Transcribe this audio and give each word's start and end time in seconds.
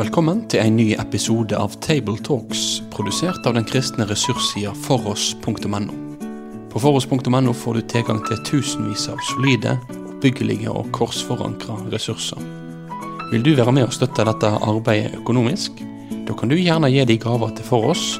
Velkommen 0.00 0.46
til 0.48 0.62
en 0.64 0.78
ny 0.78 0.94
episode 0.96 1.52
av 1.60 1.74
Tabletalks, 1.84 2.78
produsert 2.88 3.44
av 3.44 3.52
den 3.52 3.66
kristne 3.68 4.08
ressurssida 4.08 4.72
foross.no. 4.86 5.92
På 6.72 6.80
foross.no 6.80 7.52
får 7.52 7.76
du 7.76 7.82
tilgang 7.92 8.24
til 8.24 8.40
tusenvis 8.48 9.12
av 9.12 9.20
solide, 9.28 9.76
oppbyggelige 9.90 10.72
og 10.72 10.88
korsforankra 10.96 11.76
ressurser. 11.92 12.40
Vil 13.28 13.44
du 13.44 13.52
være 13.58 13.76
med 13.76 13.84
og 13.90 13.92
støtte 13.92 14.24
dette 14.24 14.48
arbeidet 14.48 15.20
økonomisk? 15.20 15.76
Da 16.24 16.32
kan 16.32 16.48
du 16.48 16.56
gjerne 16.56 16.88
gi 16.88 17.04
de 17.04 17.20
gaver 17.20 17.52
til 17.58 17.68
Foross 17.68 18.16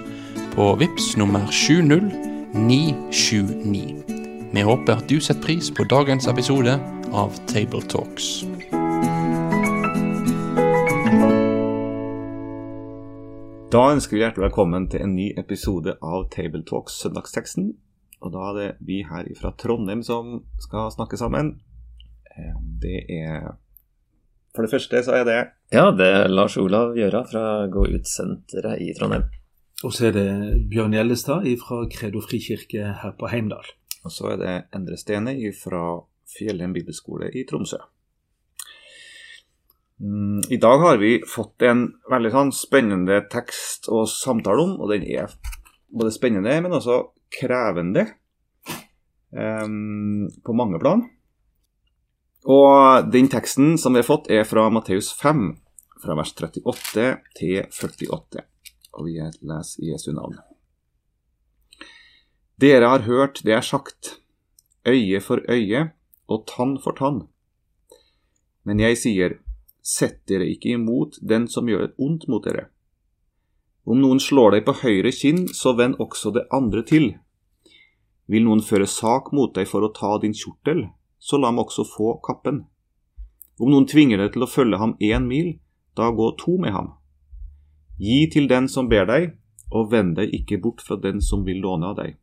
på 0.53 0.77
VIPS 0.83 1.17
nummer 1.17 1.49
70979. 1.49 4.05
Vi 4.53 4.61
håper 4.69 4.93
at 4.99 5.09
du 5.09 5.17
setter 5.17 5.41
pris 5.49 5.73
på 5.73 5.89
dagens 5.89 6.29
episode 6.29 6.77
av 7.17 7.33
Tabletalks. 7.49 8.45
Da 13.71 13.85
ønsker 13.93 14.17
vi 14.17 14.25
hjertelig 14.25 14.49
velkommen 14.49 14.89
til 14.91 15.05
en 15.05 15.13
ny 15.15 15.29
episode 15.39 15.93
av 16.03 16.25
Tabletalks 16.35 16.97
søndagsteksten. 17.05 17.69
Og 18.19 18.33
da 18.35 18.49
er 18.49 18.57
det 18.57 18.71
vi 18.89 18.97
her 19.07 19.29
fra 19.39 19.53
Trondheim 19.63 20.01
som 20.03 20.41
skal 20.59 20.91
snakke 20.91 21.19
sammen. 21.21 21.53
Eh, 22.35 22.57
Det 22.83 23.05
er 23.07 23.53
For 24.57 24.67
det 24.67 24.73
første 24.73 25.05
så 25.07 25.13
er 25.21 25.25
det 25.25 25.39
Ja, 25.71 25.93
det 25.93 26.07
er 26.07 26.29
Lars 26.29 26.57
Olav 26.57 26.97
Gjøra 26.97 27.23
fra 27.31 27.69
Gå 27.71 27.87
ut-senteret 27.95 28.83
i 28.83 28.91
Trondheim. 28.99 29.31
Og 29.85 29.93
så 29.93 30.09
er 30.09 30.13
det 30.19 30.69
Bjørn 30.69 30.93
Gjellestad 30.93 31.47
fra 31.63 31.87
Kredo 31.87 32.21
frikirke 32.21 32.99
her 33.03 33.13
på 33.13 33.31
Heimdal. 33.31 33.71
Og 34.05 34.11
så 34.11 34.33
er 34.33 34.37
det 34.37 34.65
Endre 34.75 34.97
Stene 34.97 35.37
fra 35.55 36.01
Fjellheim 36.27 36.73
bibelskole 36.73 37.31
i 37.31 37.47
Tromsø. 37.47 37.79
Mm, 40.01 40.41
I 40.49 40.57
dag 40.57 40.79
har 40.79 40.99
vi 40.99 41.21
fått 41.29 41.63
en 41.63 41.85
veldig 42.09 42.31
sånn 42.33 42.51
spennende 42.57 43.21
tekst 43.33 43.91
å 43.93 44.07
samtale 44.09 44.63
om, 44.65 44.77
og 44.81 44.93
den 44.95 45.05
er 45.05 45.33
både 45.93 46.13
spennende, 46.15 46.55
men 46.65 46.77
også 46.77 47.03
krevende 47.37 48.07
um, 49.37 50.25
på 50.45 50.55
mange 50.57 50.81
plan. 50.81 51.05
Og 52.49 53.11
den 53.13 53.29
teksten 53.29 53.77
som 53.79 53.93
vi 53.93 54.01
har 54.01 54.09
fått, 54.09 54.31
er 54.33 54.49
fra 54.49 54.71
Matteus 54.73 55.11
5, 55.21 55.51
fra 56.01 56.17
vers 56.17 56.33
38 56.33 57.11
til 57.37 57.59
48. 57.69 58.47
Og 58.97 59.11
vi 59.11 59.19
leser 59.21 59.85
Jesu 59.85 60.15
navn. 60.17 60.39
Dere 62.61 62.89
har 62.89 63.05
hørt 63.05 63.43
det 63.45 63.53
er 63.57 63.65
sagt, 63.65 64.17
øye 64.89 65.21
for 65.21 65.45
øye 65.49 65.91
og 66.31 66.49
tann 66.49 66.79
for 66.81 66.97
tann. 66.97 67.27
Men 68.65 68.81
jeg 68.81 68.97
sier, 69.01 69.37
sett 69.83 70.23
dere 70.29 70.49
ikke 70.51 70.75
imot 70.77 71.19
den 71.21 71.49
som 71.49 71.69
gjør 71.69 71.89
et 71.89 71.99
ondt 71.99 72.29
mot 72.29 72.45
dere. 72.45 72.69
Om 73.85 74.01
noen 74.03 74.21
slår 74.21 74.57
deg 74.57 74.67
på 74.67 74.77
høyre 74.83 75.13
kinn, 75.15 75.47
så 75.57 75.73
vend 75.79 75.99
også 76.03 76.33
det 76.37 76.47
andre 76.55 76.85
til. 76.87 77.15
Vil 78.31 78.45
noen 78.47 78.63
føre 78.63 78.87
sak 78.87 79.33
mot 79.35 79.55
deg 79.57 79.67
for 79.67 79.83
å 79.83 79.93
ta 79.97 80.17
din 80.23 80.37
kjortel, 80.37 80.87
så 81.19 81.41
la 81.41 81.51
ham 81.51 81.63
også 81.65 81.87
få 81.89 82.15
kappen. 82.25 82.65
Om 83.61 83.73
noen 83.73 83.89
tvinger 83.91 84.21
deg 84.23 84.33
til 84.35 84.47
å 84.47 84.51
følge 84.51 84.79
ham 84.81 84.95
én 85.01 85.27
mil, 85.29 85.55
da 85.97 86.11
gå 86.15 86.31
to 86.41 86.57
med 86.61 86.73
ham. 86.77 86.95
Gi 88.01 88.25
til 88.33 88.47
den 88.49 88.69
som 88.73 88.89
ber 88.89 89.09
deg, 89.11 89.35
og 89.71 89.91
vend 89.93 90.17
deg 90.17 90.33
ikke 90.35 90.61
bort 90.63 90.81
fra 90.83 90.97
den 90.97 91.21
som 91.23 91.45
vil 91.47 91.61
låne 91.65 91.91
av 91.91 91.99
deg. 91.99 92.17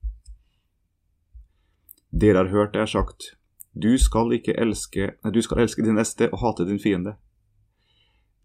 Dere 2.11 2.41
har 2.41 2.53
hørt 2.53 2.73
det 2.73 2.81
er 2.85 2.91
sagt, 2.91 3.33
du 3.77 3.97
skal 4.01 4.31
elske, 4.33 5.11
nei, 5.21 5.31
du 5.31 5.41
skal 5.41 5.61
elske 5.61 5.83
din 5.85 5.99
neste 5.99 6.31
og 6.31 6.39
hate 6.41 6.65
din 6.65 6.81
fiende. 6.81 7.17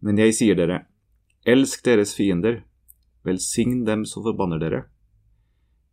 Men 0.03 0.19
jeg 0.19 0.35
sier 0.35 0.57
dere, 0.59 0.81
elsk 1.47 1.85
deres 1.87 2.11
fiender, 2.17 2.63
velsign 3.23 3.85
dem 3.87 4.03
som 4.09 4.25
forbanner 4.25 4.59
dere. 4.59 4.81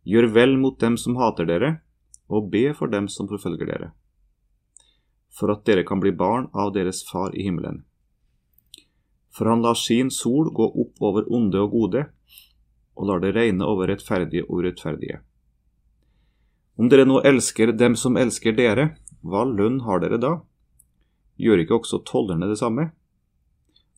Gjør 0.03 0.27
vel 0.35 0.57
mot 0.59 0.79
dem 0.83 0.97
som 0.99 1.15
hater 1.15 1.47
dere, 1.47 1.71
og 2.27 2.49
be 2.51 2.73
for 2.75 2.91
dem 2.91 3.07
som 3.11 3.29
forfølger 3.31 3.71
dere. 3.71 3.89
For 5.31 5.51
at 5.53 5.63
dere 5.67 5.87
kan 5.87 6.03
bli 6.03 6.11
barn 6.11 6.49
av 6.51 6.73
deres 6.75 7.05
far 7.07 7.31
i 7.31 7.45
himmelen. 7.47 7.85
For 9.31 9.47
han 9.47 9.63
lar 9.63 9.79
sin 9.79 10.11
sol 10.11 10.51
gå 10.51 10.67
opp 10.83 10.99
over 10.99 11.27
onde 11.31 11.63
og 11.63 11.71
gode, 11.71 12.05
og 12.99 13.07
lar 13.07 13.23
det 13.23 13.35
regne 13.37 13.63
over 13.63 13.87
rettferdige 13.87 14.43
og 14.49 14.59
urettferdige. 14.59 15.21
Om 16.75 16.89
dere 16.91 17.07
nå 17.07 17.21
elsker 17.23 17.71
dem 17.77 17.95
som 17.95 18.19
elsker 18.19 18.57
dere, 18.57 18.95
hva 19.23 19.45
lønn 19.47 19.85
har 19.85 20.03
dere 20.03 20.19
da? 20.19 20.39
Gjør 21.39 21.63
ikke 21.63 21.79
også 21.79 22.03
tollerne 22.03 22.49
det 22.51 22.59
samme? 22.59 22.91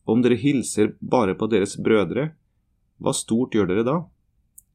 Om 0.04 0.22
dere 0.24 0.36
hilser 0.36 0.94
bare 1.00 1.34
på 1.34 1.48
deres 1.48 1.76
brødre, 1.80 2.30
hva 3.00 3.12
stort 3.16 3.54
gjør 3.56 3.70
dere 3.70 3.84
da? 3.86 3.96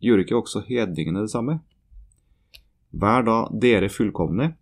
Gjør 0.02 0.24
ikke 0.24 0.40
også 0.40 0.64
hedningene 0.68 1.26
det 1.26 1.34
samme? 1.34 1.60
Vær 2.92 3.26
da 3.28 3.40
dere 3.54 3.92
fullkomne, 3.94 4.54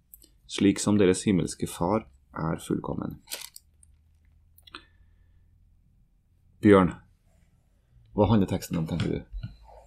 slik 0.48 0.82
som 0.84 1.00
deres 1.00 1.24
himmelske 1.28 1.70
Far 1.72 2.08
er 2.36 2.60
fullkommen. 2.64 3.20
Bjørn, 6.64 6.92
hva 8.18 8.28
handler 8.32 8.50
teksten 8.50 8.80
om, 8.80 8.88
tenker 8.90 9.14
du? 9.14 9.20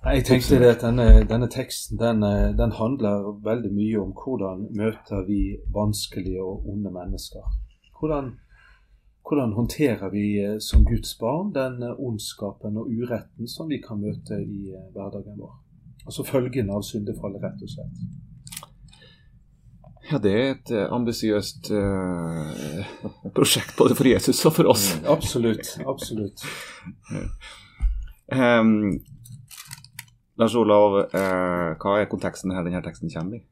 Jeg 0.01 0.25
tenkte 0.25 0.57
det 0.63 0.69
at 0.77 0.85
denne, 0.85 1.07
denne 1.29 1.49
teksten 1.53 1.99
den, 2.01 2.23
eh, 2.25 2.53
den 2.57 2.73
handler 2.73 3.27
veldig 3.45 3.73
mye 3.75 3.99
om 4.01 4.15
hvordan 4.17 4.63
møter 4.73 5.27
vi 5.27 5.59
vanskelige 5.75 6.41
og 6.41 6.69
onde 6.73 6.93
mennesker. 6.95 7.45
Hvordan, 7.99 8.31
hvordan 9.31 9.53
håndterer 9.53 10.11
vi 10.11 10.25
eh, 10.43 10.57
som 10.59 10.85
Guds 10.85 11.19
barn 11.19 11.53
den 11.55 11.83
eh, 11.83 11.95
ondskapen 11.99 12.79
og 12.81 12.91
uretten 12.91 13.49
som 13.49 13.69
vi 13.71 13.79
kan 13.83 14.01
møte 14.03 14.41
i 14.43 14.73
eh, 14.75 14.89
hverdagen 14.95 15.39
vår. 15.39 15.53
Altså 16.07 16.25
følgene 16.27 16.75
av 16.75 16.83
syndefallet, 16.83 17.43
rett 17.45 17.63
og 17.63 17.71
slett. 17.71 18.03
Ja, 20.11 20.19
det 20.19 20.33
er 20.35 20.49
et 20.57 20.73
eh, 20.75 20.89
ambisiøst 20.91 21.71
uh, 21.71 22.81
prosjekt 23.37 23.77
både 23.79 23.95
for 23.95 24.11
Jesus 24.11 24.41
og 24.49 24.57
for 24.57 24.73
oss. 24.73 24.89
Absolutt. 25.07 25.77
Absolutt. 25.87 26.43
um, 28.35 28.99
Lars 30.41 30.57
Olav, 30.59 30.99
uh, 31.15 31.79
hva 31.79 32.01
er 32.01 32.11
konteksten 32.11 32.51
her 32.57 32.67
denne 32.67 32.83
teksten 32.83 33.13
kommer 33.15 33.39
i? 33.39 33.45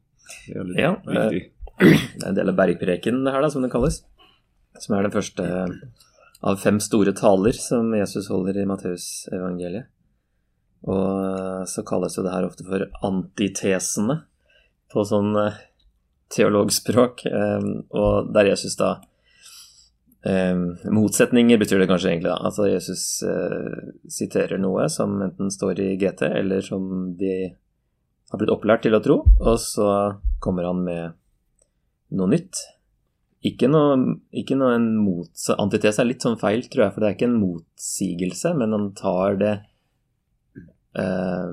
Det 0.48 0.56
er 0.56 0.58
jo 0.58 0.68
litt 0.72 0.82
Ja, 0.82 0.92
viktig. 1.06 1.46
Det 2.18 2.24
er 2.24 2.30
en 2.32 2.38
del 2.40 2.50
av 2.50 2.58
bergpreken 2.58 3.22
her, 3.28 3.38
da, 3.44 3.52
som 3.54 3.62
det 3.62 3.70
kalles. 3.70 4.00
Som 4.78 4.96
er 4.96 5.06
den 5.06 5.14
første 5.14 5.46
av 6.48 6.60
fem 6.62 6.78
store 6.82 7.12
taler 7.18 7.56
som 7.56 7.90
Jesus 7.96 8.28
holder 8.30 8.60
i 8.62 8.66
Matteusevangeliet. 8.68 9.88
Og 10.86 11.66
så 11.66 11.82
kalles 11.82 12.14
jo 12.14 12.22
det 12.22 12.32
her 12.36 12.46
ofte 12.46 12.62
for 12.66 12.84
antitesene 13.02 14.20
på 14.92 15.02
sånn 15.04 15.34
eh, 15.40 15.56
teologspråk. 16.30 17.24
eh, 17.26 17.66
Og 17.90 18.30
der 18.32 18.52
Jesus 18.52 18.78
da 18.78 18.92
eh, 20.22 20.54
Motsetninger 20.94 21.58
betyr 21.58 21.82
det 21.82 21.90
kanskje 21.90 22.12
egentlig, 22.12 22.30
da. 22.30 22.38
Altså 22.46 22.68
Jesus 22.70 23.04
eh, 23.26 23.90
siterer 24.06 24.62
noe 24.62 24.86
som 24.92 25.18
enten 25.26 25.50
står 25.50 25.82
i 25.82 25.90
GT, 25.98 26.22
eller 26.30 26.62
som 26.62 27.16
de 27.18 27.34
har 28.30 28.38
blitt 28.38 28.54
opplært 28.54 28.86
til 28.86 28.94
å 28.94 29.02
tro, 29.02 29.22
og 29.26 29.54
så 29.58 29.90
kommer 30.44 30.68
han 30.68 30.84
med 30.84 31.18
noe 32.14 32.30
nytt. 32.30 32.60
Ikke 33.48 33.68
noe, 33.70 34.16
ikke 34.34 34.56
noe 34.58 34.74
en 34.76 34.88
mots... 35.00 35.48
Antitese 35.54 36.02
er 36.02 36.08
litt 36.10 36.24
sånn 36.24 36.38
feil, 36.40 36.64
tror 36.66 36.86
jeg, 36.86 36.94
for 36.94 37.04
det 37.04 37.08
er 37.08 37.16
ikke 37.16 37.28
en 37.30 37.40
motsigelse, 37.40 38.54
men 38.58 38.74
han 38.74 38.88
tar 38.98 39.38
det 39.40 39.54
eh, 40.98 41.52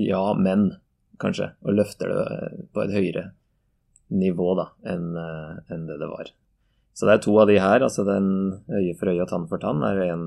Ja, 0.00 0.22
men, 0.38 0.70
kanskje, 1.22 1.52
og 1.62 1.76
løfter 1.76 2.12
det 2.12 2.22
på 2.72 2.84
et 2.86 2.94
høyere 2.96 3.26
nivå 4.12 4.52
da, 4.58 4.70
enn 4.92 5.12
eh, 5.16 5.52
enn 5.72 5.84
det 5.88 5.98
det 6.00 6.08
var. 6.10 6.32
Så 6.92 7.08
det 7.08 7.14
er 7.14 7.22
to 7.24 7.36
av 7.40 7.48
de 7.48 7.60
her, 7.60 7.84
altså 7.84 8.04
den 8.04 8.26
øye 8.68 8.96
for 9.00 9.12
øye 9.12 9.22
og 9.24 9.30
tann 9.30 9.46
for 9.48 9.60
tann, 9.62 9.84
er 9.86 10.02
en, 10.10 10.26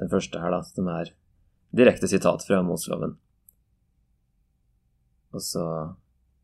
den 0.00 0.12
første 0.12 0.40
her, 0.42 0.52
da, 0.52 0.60
som 0.64 0.90
er 0.92 1.12
direkte 1.76 2.08
sitat 2.08 2.44
fra 2.46 2.60
Mosloven. 2.64 3.16
Og 5.36 5.42
så 5.44 5.64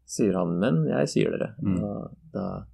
sier 0.08 0.36
han 0.36 0.58
'men 0.60 0.84
jeg 0.88 1.08
sier 1.08 1.32
dere'. 1.32 1.54
Mm. 1.60 1.78
Og 1.84 2.16
da 2.32 2.64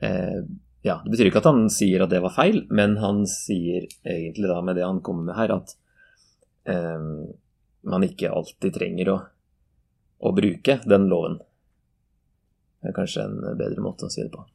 eh, 0.00 0.40
Ja, 0.82 1.00
det 1.04 1.12
betyr 1.12 1.28
ikke 1.28 1.42
at 1.42 1.50
han 1.50 1.66
sier 1.72 2.04
at 2.04 2.12
det 2.12 2.22
var 2.24 2.32
feil, 2.32 2.62
men 2.72 2.96
han 3.02 3.26
sier 3.28 3.84
egentlig 4.00 4.48
da 4.48 4.60
med 4.64 4.78
det 4.80 4.86
han 4.86 5.02
kommer 5.04 5.28
med 5.28 5.36
her, 5.36 5.52
at 5.58 5.74
eh, 6.72 7.04
man 7.90 8.06
ikke 8.06 8.32
alltid 8.32 8.74
trenger 8.78 9.12
å, 9.12 9.18
å 10.24 10.32
bruke 10.36 10.78
den 10.88 11.08
loven. 11.12 11.36
Det 12.80 12.90
er 12.90 12.96
kanskje 12.96 13.26
en 13.28 13.38
bedre 13.60 13.84
måte 13.84 14.08
å 14.08 14.12
si 14.12 14.24
det 14.24 14.32
på. 14.32 14.46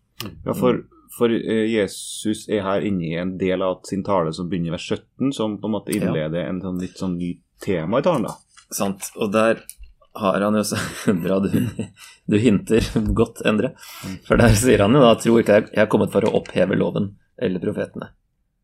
Ja, 0.47 0.56
for, 0.57 0.81
for 1.13 1.30
eh, 1.30 1.68
Jesus 1.69 2.48
er 2.50 2.65
her 2.65 2.86
inne 2.88 3.06
i 3.06 3.15
en 3.21 3.36
del 3.38 3.62
av 3.62 3.83
sin 3.86 4.03
tale 4.06 4.33
som 4.33 4.50
begynner 4.50 4.74
ved 4.74 4.80
vers 4.80 4.89
17, 4.98 5.33
som 5.38 5.59
på 5.62 5.69
en 5.69 5.75
måte 5.77 5.94
innleder 5.94 6.48
en 6.48 6.62
sånn 6.63 6.81
litt 6.81 6.98
sånn 7.01 7.18
ny 7.19 7.36
tema 7.62 8.01
i 8.01 8.06
talen. 8.06 8.25
da. 8.30 8.36
Sant. 8.74 9.12
Og 9.21 9.30
der 9.33 9.62
har 10.15 10.41
han 10.41 10.56
jo 10.56 10.63
så 10.65 10.79
Bra 11.23 11.39
du, 11.44 11.50
du 12.25 12.38
hinter 12.39 12.85
godt, 13.17 13.41
Endre. 13.47 13.73
For 14.27 14.39
der 14.39 14.56
sier 14.57 14.85
han 14.85 14.95
jo 14.95 15.03
da 15.03 15.15
tror 15.19 15.41
ikke 15.41 15.59
jeg 15.59 15.71
jeg 15.73 15.83
er 15.85 15.91
kommet 15.91 16.13
for 16.13 16.27
å 16.27 16.35
oppheve 16.39 16.77
loven 16.79 17.13
eller 17.41 17.63
profetene. 17.63 18.13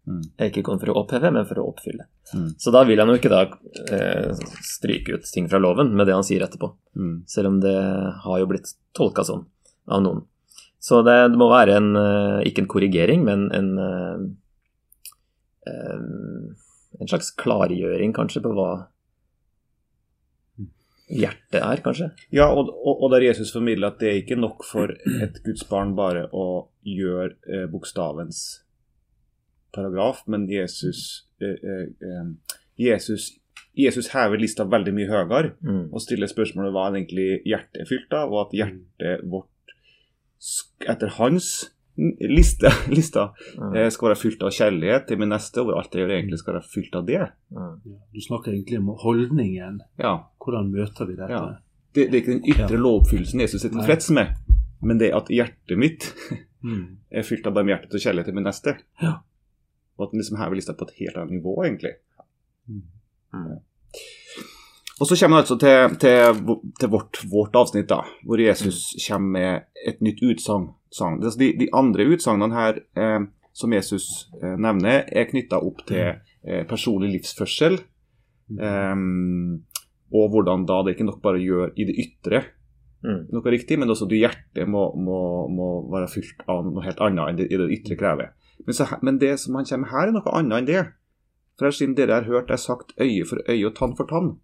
Mm. 0.10 0.22
Jeg 0.24 0.42
er 0.42 0.50
ikke 0.50 0.64
kommet 0.66 0.82
for 0.82 0.92
å 0.94 1.02
oppheve, 1.04 1.30
men 1.34 1.46
for 1.46 1.62
å 1.62 1.68
oppfylle. 1.70 2.08
Mm. 2.34 2.48
Så 2.62 2.74
da 2.74 2.82
vil 2.88 3.02
han 3.02 3.12
jo 3.12 3.18
ikke 3.20 3.32
da 3.32 3.42
eh, 3.94 4.32
stryke 4.66 5.20
ut 5.20 5.28
ting 5.30 5.50
fra 5.52 5.62
loven 5.62 5.94
med 5.94 6.10
det 6.10 6.16
han 6.18 6.26
sier 6.26 6.46
etterpå. 6.46 6.72
Mm. 6.98 7.16
Selv 7.30 7.52
om 7.52 7.60
det 7.62 7.78
har 8.26 8.42
jo 8.42 8.50
blitt 8.50 8.74
tolka 8.98 9.26
sånn 9.28 9.46
av 9.92 10.02
noen. 10.06 10.26
Så 10.82 11.04
det, 11.06 11.18
det 11.34 11.38
må 11.38 11.52
være 11.52 11.78
en, 11.78 11.92
eh, 12.00 12.40
ikke 12.50 12.64
en 12.64 12.72
korrigering, 12.72 13.26
men 13.28 13.50
en 13.56 13.72
eh, 13.86 14.20
En 17.02 17.08
slags 17.08 17.30
klargjøring, 17.38 18.12
kanskje, 18.14 18.42
på 18.44 18.50
hva 18.54 18.88
hjertet 21.12 21.60
er, 21.62 21.82
kanskje. 21.84 22.10
Ja, 22.34 22.48
og, 22.56 22.70
og, 22.72 23.04
og 23.04 23.12
der 23.14 23.26
Jesus 23.28 23.52
formidler 23.54 23.92
at 23.92 24.00
det 24.02 24.10
er 24.10 24.20
ikke 24.22 24.40
nok 24.40 24.66
for 24.68 24.94
et 24.96 25.42
Guds 25.46 25.64
barn 25.70 25.94
bare 25.98 26.28
å 26.32 26.46
gjøre 26.88 27.36
eh, 27.48 27.68
bokstavens 27.72 28.42
paragraf, 29.76 30.24
men 30.28 30.48
Jesus 30.52 31.28
eh, 31.42 31.56
eh, 31.56 31.86
eh, 32.04 32.58
Jesus, 32.82 33.30
Jesus 33.78 34.10
hever 34.16 34.40
lista 34.42 34.66
veldig 34.68 34.94
mye 34.96 35.10
høyere 35.12 35.54
Mm. 35.62 35.84
og 35.94 36.02
stiller 36.02 36.28
spørsmålet 36.32 36.74
hva 36.76 36.88
egentlig 36.92 37.42
hjertet 37.48 37.84
er 37.84 37.90
fylt 37.90 38.14
av, 38.18 38.32
og 38.34 38.48
at 38.48 38.58
hjertet 38.58 39.28
vårt 39.30 39.76
etter 40.90 41.14
hans 41.20 41.72
liste, 41.98 42.70
lista 42.98 43.34
Mm. 43.58 43.76
eh, 43.76 43.90
skal 43.92 44.08
være 44.10 44.20
fylt 44.22 44.44
av 44.44 44.52
kjærlighet 44.56 45.08
til 45.08 45.18
min 45.20 45.30
neste, 45.30 45.62
og 45.62 45.74
alt 45.78 45.94
jeg 45.96 46.06
gjør 46.06 46.14
egentlig 46.18 46.40
skal 46.40 46.54
være 46.58 46.70
fylt 46.74 46.96
av 46.96 47.06
det. 47.06 47.22
Mm. 47.52 47.74
Du 48.14 48.22
snakker 48.22 48.52
egentlig 48.54 48.80
om 48.80 48.88
holdningen. 49.04 49.82
Ja, 50.00 50.18
Hvordan 50.42 50.72
møter 50.72 51.06
vi 51.06 51.16
dette? 51.20 51.32
Ja. 51.34 51.42
det, 51.96 52.08
det 52.12 52.14
er 52.16 52.22
ikke 52.22 52.34
den 52.38 52.46
ytre 52.54 52.70
Ja. 52.72 52.80
lovoppfyllelsen 52.82 53.40
Jesus 53.44 53.66
er 53.66 53.70
tilfreds 53.76 54.10
med, 54.16 54.32
men 54.82 54.98
det 54.98 55.12
at 55.14 55.28
hjertet 55.30 55.78
mitt 55.78 56.14
Mm. 56.64 56.98
er 57.12 57.24
fylt 57.26 57.48
av 57.50 57.54
barmhjertighet 57.56 57.96
og 57.98 58.02
kjærlighet 58.04 58.26
til 58.30 58.36
min 58.38 58.44
neste. 58.46 58.76
Ja. 59.02 59.16
Og 59.98 60.04
at 60.06 60.12
den 60.12 60.20
liksom 60.22 60.38
hever 60.38 60.56
lista 60.56 60.74
på 60.78 60.86
et 60.86 60.92
helt 61.00 61.18
annet 61.18 61.32
nivå, 61.40 61.56
egentlig. 61.66 61.96
Mm. 62.70 62.84
Og 65.02 65.08
så 65.10 65.18
kommer 65.18 65.38
vi 65.38 65.42
altså 65.42 65.58
til, 65.58 65.96
til, 66.04 66.60
til 66.80 66.90
vårt, 66.94 67.18
vårt 67.32 67.56
avsnitt, 67.58 67.88
da, 67.90 68.04
hvor 68.26 68.38
Jesus 68.38 68.92
kommer 69.08 69.32
med 69.40 69.64
et 69.88 70.02
nytt 70.06 70.22
utsagn. 70.22 70.68
Sang. 70.92 71.20
Altså 71.22 71.40
de, 71.40 71.54
de 71.60 71.70
andre 71.78 72.06
utsagnene 72.12 72.56
her 72.56 72.82
eh, 73.00 73.20
som 73.56 73.74
Jesus 73.74 74.30
eh, 74.42 74.56
nevner, 74.60 75.06
er 75.08 75.30
knytta 75.30 75.62
opp 75.64 75.86
til 75.88 76.18
eh, 76.44 76.64
personlig 76.68 77.14
livsførsel. 77.18 77.80
Eh, 78.60 78.96
og 80.12 80.34
hvordan 80.34 80.66
da 80.68 80.82
det 80.84 80.98
ikke 80.98 81.08
nok 81.08 81.22
bare 81.24 81.40
gjør 81.40 81.72
i 81.80 81.88
det 81.88 82.00
ytre 82.04 82.44
Mm. 83.02 83.22
noe 83.34 83.50
riktig, 83.50 83.80
men 83.82 83.90
også 83.90 84.06
du 84.06 84.14
hjertet 84.14 84.68
må, 84.70 84.92
må, 84.94 85.48
må 85.50 85.68
være 85.90 86.10
fylt 86.12 86.44
av 86.46 86.68
noe 86.68 86.84
helt 86.86 87.00
annet 87.02 87.32
enn 87.32 87.40
det, 87.40 87.48
i 87.50 87.58
det 87.58 87.70
ytre 87.80 87.98
krever. 87.98 88.34
Men, 88.62 88.76
så, 88.78 88.86
men 89.02 89.18
det 89.22 89.32
som 89.42 89.58
han 89.58 89.66
kommer 89.66 89.88
med 89.88 89.94
her, 89.96 90.12
er 90.12 90.16
noe 90.18 90.34
annet 90.38 90.58
enn 90.60 90.70
det. 90.70 90.84
For 91.58 91.68
her 91.68 91.76
siden 91.76 91.96
dere 91.98 92.20
har 92.20 92.30
hørt 92.30 92.52
det 92.52 92.60
er 92.60 92.62
sagt 92.62 92.94
øye 93.02 93.26
for 93.26 93.42
øye 93.50 93.66
og 93.68 93.74
tann 93.78 93.98
for 93.98 94.10
tann, 94.10 94.36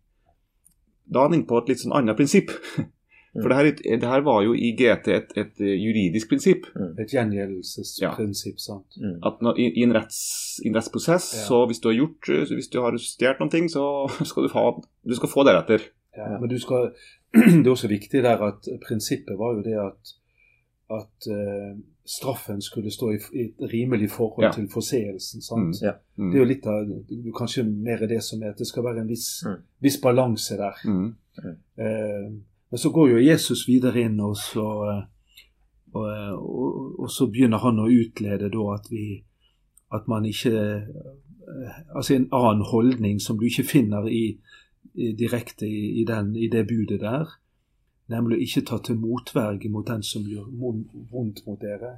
da 1.06 1.22
er 1.22 1.30
han 1.30 1.38
inne 1.38 1.48
på 1.48 1.60
et 1.62 1.70
litt 1.72 1.84
sånn 1.84 1.94
annet 1.96 2.18
prinsipp. 2.18 2.50
For 3.34 3.50
det 3.52 3.58
her, 3.58 3.98
det 4.02 4.10
her 4.10 4.22
var 4.26 4.42
jo 4.42 4.54
i 4.58 4.72
GT 4.80 5.08
et, 5.14 5.34
et 5.38 5.60
eh, 5.62 5.76
juridisk 5.78 6.30
prinsipp. 6.32 6.66
Et 7.00 7.12
gjengjeldelsesprinsipp, 7.14 8.60
sant. 8.60 8.98
Mm. 8.98 9.20
At 9.26 9.42
når, 9.46 9.60
i, 9.62 9.68
i, 9.80 9.84
en 9.86 9.94
retts, 9.96 10.22
i 10.64 10.68
en 10.72 10.76
rettsprosess, 10.80 11.28
Ja. 11.36 11.44
så 11.48 11.60
hvis 11.70 11.80
du 11.84 11.90
har 11.90 11.96
gjort 12.00 12.30
eh, 12.34 12.46
hvis 12.56 12.72
du 12.74 12.80
har 12.82 12.98
stjålet 12.98 13.40
noen 13.44 13.52
ting, 13.54 13.70
så 13.70 13.84
skal 14.30 14.48
du, 14.48 14.54
ha, 14.56 14.66
du 15.06 15.16
skal 15.20 15.30
få 15.30 15.44
deretter. 15.46 15.86
Ja, 16.18 16.40
men 16.42 16.50
du 16.50 16.58
skal, 16.60 16.90
det 17.62 17.66
er 17.68 17.70
også 17.76 17.92
viktig 17.92 18.24
der 18.26 18.42
at 18.48 18.66
prinsippet 18.88 19.38
var 19.38 19.54
jo 19.60 19.62
det 19.68 19.78
at, 19.84 20.16
at 20.98 21.28
uh, 21.30 21.78
straffen 22.08 22.62
skulle 22.64 22.90
stå 22.92 23.12
i, 23.14 23.20
i 23.38 23.46
et 23.52 23.70
rimelig 23.74 24.10
forhold 24.16 24.48
Ja. 24.48 24.52
til 24.56 24.66
forseelsen. 24.72 25.42
sant? 25.46 25.76
Mm. 25.78 25.86
Ja. 25.86 25.94
Mm. 26.18 26.32
Det 26.32 26.40
er 26.40 26.42
jo 26.42 26.50
litt 26.56 26.66
av 26.66 26.90
du, 26.90 27.32
Kanskje 27.38 27.68
mer 27.70 28.08
det 28.10 28.24
som 28.24 28.42
er 28.42 28.56
at 28.56 28.58
det 28.64 28.68
skal 28.72 28.84
være 28.88 29.04
en 29.06 29.10
viss, 29.14 29.44
Mm. 29.46 29.62
viss 29.84 30.00
balanse 30.02 30.58
der. 30.58 30.80
Mm. 30.90 31.10
Eh, 31.78 32.32
men 32.70 32.78
så 32.78 32.92
går 32.92 33.10
jo 33.10 33.24
Jesus 33.24 33.68
videre 33.68 34.02
inn, 34.02 34.20
og 34.20 34.36
så, 34.38 34.68
eh, 34.92 35.04
og, 35.94 36.10
eh, 36.12 36.34
og, 36.34 37.00
og 37.00 37.12
så 37.12 37.30
begynner 37.32 37.64
han 37.64 37.80
å 37.80 37.88
utlede 37.92 38.52
da 38.52 38.68
at 38.74 38.92
vi 38.92 39.24
at 39.96 40.08
man 40.08 40.26
ikke 40.26 40.52
eh, 40.52 41.16
Altså 41.96 42.14
en 42.14 42.26
annen 42.36 42.62
holdning 42.68 43.22
som 43.24 43.38
du 43.40 43.46
ikke 43.48 43.64
finner 43.64 44.04
i, 44.12 44.36
i 45.00 45.14
direkte 45.16 45.64
i, 45.64 46.04
den, 46.04 46.34
i 46.36 46.50
det 46.52 46.66
budet 46.68 47.00
der. 47.00 47.30
Nemlig 48.12 48.36
å 48.36 48.44
ikke 48.44 48.64
ta 48.68 48.80
til 48.84 49.00
motverge 49.00 49.72
mot 49.72 49.88
den 49.88 50.04
som 50.04 50.26
gjør 50.28 50.50
vondt 50.60 51.46
mot 51.48 51.62
dere. 51.62 51.94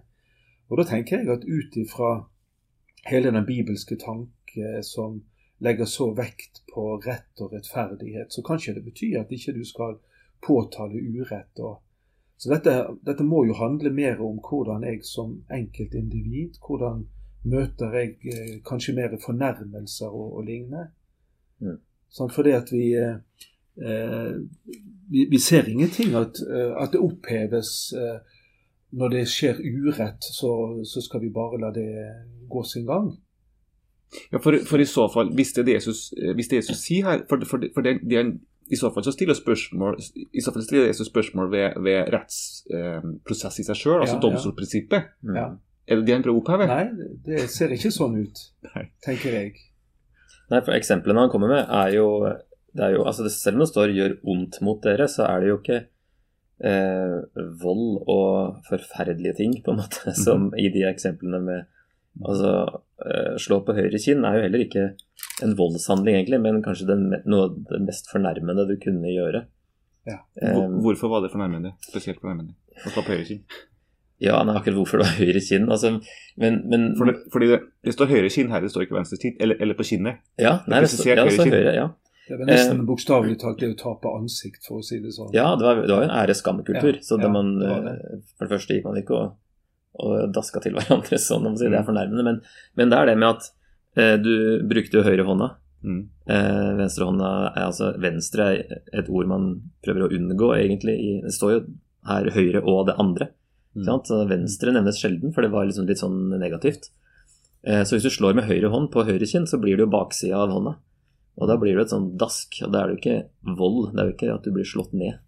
Og 0.69 0.77
da 0.77 0.85
tenker 0.91 1.17
jeg 1.17 1.31
at 1.33 1.49
ut 1.49 1.79
ifra 1.81 2.11
hele 3.09 3.33
den 3.33 3.47
bibelske 3.49 3.97
tanke 3.97 4.83
som 4.85 5.23
legger 5.65 5.89
så 5.89 6.11
vekt 6.13 6.61
på 6.69 6.99
rett 7.01 7.41
og 7.41 7.57
rettferdighet, 7.57 8.29
så 8.29 8.45
kan 8.45 8.61
ikke 8.61 8.77
det 8.77 8.85
bety 8.85 9.15
at 9.17 9.33
ikke 9.33 9.57
du 9.57 9.63
skal 9.65 9.97
påtale 10.45 10.99
urett. 10.99 11.59
Og, 11.59 11.79
så 12.39 12.53
dette, 12.53 12.75
dette 13.05 13.25
må 13.27 13.43
jo 13.47 13.57
handle 13.59 13.91
mer 13.91 14.21
om 14.23 14.39
hvordan 14.43 14.85
jeg 14.87 15.03
som 15.07 15.39
enkeltindivid, 15.51 16.59
hvordan 16.65 17.05
møter 17.49 17.95
jeg 17.95 18.15
eh, 18.31 18.55
kanskje 18.67 18.95
mer 18.97 19.15
fornærmelser 19.23 20.07
og, 20.07 20.39
og 20.39 20.47
lignende. 20.47 20.89
Mm. 21.63 21.79
Sånn, 22.09 22.31
fordi 22.33 22.55
at 22.55 22.71
vi, 22.73 22.85
eh, 22.97 23.45
eh, 23.79 24.35
vi 25.11 25.25
Vi 25.29 25.39
ser 25.39 25.69
ingenting 25.69 26.15
at, 26.15 26.39
eh, 26.43 26.73
at 26.81 26.93
det 26.93 27.01
oppheves 27.03 27.93
eh, 27.93 28.19
når 28.91 29.09
det 29.09 29.25
skjer 29.29 29.59
urett, 29.61 30.23
så, 30.23 30.81
så 30.83 31.01
skal 31.01 31.21
vi 31.21 31.29
bare 31.33 31.59
la 31.61 31.71
det 31.71 31.89
gå 32.49 32.63
sin 32.63 32.87
gang. 32.87 33.11
Ja, 34.31 34.39
for, 34.41 34.57
for 34.65 34.81
i 34.81 34.87
så 34.89 35.05
fall, 35.13 35.29
hvis 35.37 35.53
det 35.53 35.67
Jesus, 35.69 36.13
eh, 36.17 36.33
hvis 36.33 36.49
Jesus 36.51 36.81
sier 36.81 37.05
her 37.05 37.25
For, 37.29 37.43
for, 37.45 37.61
for 37.75 37.85
det, 37.85 37.99
det 38.01 38.17
er 38.17 38.25
en, 38.25 38.39
i 38.69 38.77
så 38.77 38.91
fall 38.93 39.05
så 39.05 39.13
stiller 39.15 39.37
spørsmål 39.37 39.97
i 39.99 40.43
så 40.43 40.53
fall 40.53 40.63
stiller 40.65 40.89
Jesus 40.89 41.09
spørsmål 41.09 41.49
ved, 41.51 41.79
ved 41.85 42.11
rettsprosess 42.13 43.59
i 43.63 43.65
seg 43.65 43.79
sjøl, 43.79 43.97
altså 44.03 44.15
Ja, 44.15 44.19
ja. 44.19 44.25
domstolprinsippet. 44.27 45.09
Mm. 45.25 45.39
Er 45.89 45.97
det 45.97 46.05
det 46.05 46.13
han 46.13 46.25
prøver 46.25 46.37
å 46.37 46.43
oppheve? 46.43 46.67
Nei, 46.69 47.15
det 47.25 47.47
ser 47.49 47.73
ikke 47.73 47.91
sånn 47.93 48.19
ut, 48.21 48.43
tenker 49.05 49.39
jeg. 49.39 49.55
Nei, 50.49 50.61
for 50.61 50.75
eksemplene 50.77 51.25
han 51.25 51.31
kommer 51.33 51.51
med, 51.51 51.63
er 51.65 51.95
jo, 51.97 52.09
det 52.77 52.85
er 52.85 52.95
jo 52.97 53.05
altså 53.09 53.29
Selv 53.33 53.57
om 53.57 53.63
det 53.65 53.71
står 53.71 53.95
'gjør 53.95 54.15
ondt 54.33 54.61
mot 54.65 54.81
dere', 54.85 55.09
så 55.09 55.25
er 55.29 55.41
det 55.41 55.49
jo 55.49 55.57
ikke 55.59 55.79
eh, 56.65 57.17
vold 57.61 58.03
og 58.09 58.61
forferdelige 58.69 59.37
ting, 59.41 59.57
på 59.65 59.73
en 59.73 59.81
måte, 59.81 60.13
som 60.25 60.49
i 60.57 60.69
de 60.73 60.85
eksemplene 60.89 61.41
med 61.41 61.67
Altså, 62.25 62.81
eh, 63.05 63.37
slå 63.39 63.61
på 63.63 63.75
høyre 63.77 63.99
kinn 64.03 64.25
er 64.27 64.35
jo 64.37 64.43
heller 64.47 64.65
ikke 64.65 64.85
en 65.45 65.55
voldshandling, 65.55 66.17
egentlig, 66.19 66.41
men 66.43 66.61
kanskje 66.65 66.89
den, 66.89 67.07
noe 67.25 67.45
av 67.47 67.55
det 67.69 67.79
mest 67.85 68.09
fornærmende 68.11 68.65
du 68.67 68.75
kunne 68.81 69.07
gjøre. 69.13 69.45
Ja. 70.09 70.17
Eh, 70.41 70.59
hvorfor 70.83 71.11
var 71.13 71.23
det 71.23 71.31
fornærmende? 71.31 71.75
Spesielt 71.87 72.19
fornærmende? 72.19 72.55
Å 72.83 72.91
slå 72.91 73.03
på 73.05 73.15
høyre 73.15 73.27
kinn? 73.27 73.43
ja, 74.19 74.35
nei, 74.43 74.51
akkurat 74.59 74.75
hvorfor 74.75 74.99
det 74.99 75.05
var 75.07 75.15
høyre 75.23 75.39
kinn. 75.39 75.69
Altså, 75.71 75.93
men, 76.43 76.57
men 76.67 76.89
fordi, 76.99 77.13
fordi 77.31 77.47
det, 77.53 77.59
det 77.87 77.93
står 77.95 78.09
høyre 78.11 78.29
kinn 78.33 78.51
her, 78.51 78.59
det 78.65 78.71
står 78.73 78.83
ikke 78.83 78.97
venstre 78.97 79.19
kinn, 79.21 79.37
eller, 79.39 79.55
eller 79.63 79.77
på 79.79 79.85
kinnet. 79.87 80.19
Ja, 80.41 80.57
nei, 80.67 80.81
det, 80.83 80.89
står, 80.91 81.13
ja, 81.13 81.23
høyre 81.23 81.37
så 81.37 81.45
kinn. 81.47 81.55
høyre, 81.55 81.75
ja. 81.77 81.87
Det 82.29 82.35
er 82.35 82.41
vel 82.43 82.49
nesten 82.51 82.81
bokstavelig 82.85 83.37
talt 83.41 83.61
det 83.63 83.71
å 83.71 83.77
tape 83.79 84.11
ansikt, 84.19 84.59
for 84.67 84.83
å 84.83 84.85
si 84.85 84.99
det 85.01 85.15
sånn. 85.15 85.31
Ja, 85.33 85.53
det 85.57 85.65
var, 85.65 85.79
det 85.81 85.95
var 85.95 86.03
jo 86.03 86.09
en 86.11 86.17
ære-skamme-kultur. 86.19 86.99
Ja, 86.99 87.05
så 87.07 87.17
det 87.17 87.25
ja, 87.25 87.31
man, 87.33 87.55
det 87.57 87.69
det. 87.87 87.93
eh, 87.95 88.19
For 88.35 88.43
det 88.45 88.53
første 88.53 88.75
gikk 88.75 88.85
man 88.85 88.99
ikke 88.99 89.15
og, 89.17 89.31
og 89.99 90.33
daska 90.35 90.61
til 90.63 90.75
hverandre 90.77 91.19
sånn, 91.29 91.45
om 91.47 91.55
å 91.55 91.59
si, 91.59 91.65
det 91.67 91.73
er 91.75 91.83
Mm. 91.83 91.89
fornærmende. 91.91 92.23
Men, 92.27 92.41
men 92.79 92.91
det 92.93 92.99
er 92.99 93.09
det 93.11 93.17
med 93.21 93.29
at 93.35 93.49
eh, 93.99 94.15
du 94.21 94.33
brukte 94.69 94.99
jo 94.99 95.05
høyrehånda. 95.07 95.49
Mm. 95.83 95.99
Eh, 96.27 96.71
venstrehånda 96.79 97.29
er 97.55 97.65
altså 97.69 97.93
Venstre 98.03 98.47
er 98.51 98.79
et 98.99 99.07
ord 99.09 99.29
man 99.31 99.45
prøver 99.85 100.07
å 100.07 100.11
unngå, 100.15 100.49
egentlig. 100.57 100.97
Det 101.23 101.31
står 101.35 101.53
jo 101.53 101.59
her 102.09 102.31
høyre 102.35 102.63
og 102.63 102.87
det 102.89 102.97
andre. 102.99 103.29
Mm. 103.77 103.85
Sant? 103.85 104.07
Så 104.09 104.23
venstre 104.27 104.73
nevnes 104.75 104.97
sjelden, 104.99 105.31
for 105.35 105.45
det 105.45 105.51
var 105.53 105.67
liksom 105.69 105.87
litt 105.87 106.01
sånn 106.01 106.19
negativt. 106.41 106.89
Eh, 107.63 107.83
så 107.83 107.95
hvis 107.95 108.07
du 108.07 108.11
slår 108.11 108.35
med 108.39 108.47
høyre 108.49 108.71
hånd 108.73 108.89
på 108.91 109.03
høyre 109.07 109.27
kinn, 109.29 109.47
så 109.47 109.59
blir 109.61 109.77
det 109.77 109.85
jo 109.85 109.93
baksida 109.93 110.39
av 110.43 110.51
hånda. 110.55 110.75
Og 111.39 111.47
da 111.47 111.55
blir 111.59 111.77
det 111.77 111.85
et 111.87 111.93
sånn 111.93 112.09
dask, 112.19 112.57
og 112.65 112.71
da 112.73 112.81
er 112.81 112.89
det 112.89 112.95
jo 112.97 113.01
ikke 113.03 113.55
vold, 113.59 113.93
det 113.93 114.01
er 114.01 114.09
jo 114.09 114.15
ikke 114.17 114.33
at 114.35 114.43
du 114.47 114.51
blir 114.55 114.67
slått 114.67 114.91
ned. 114.97 115.19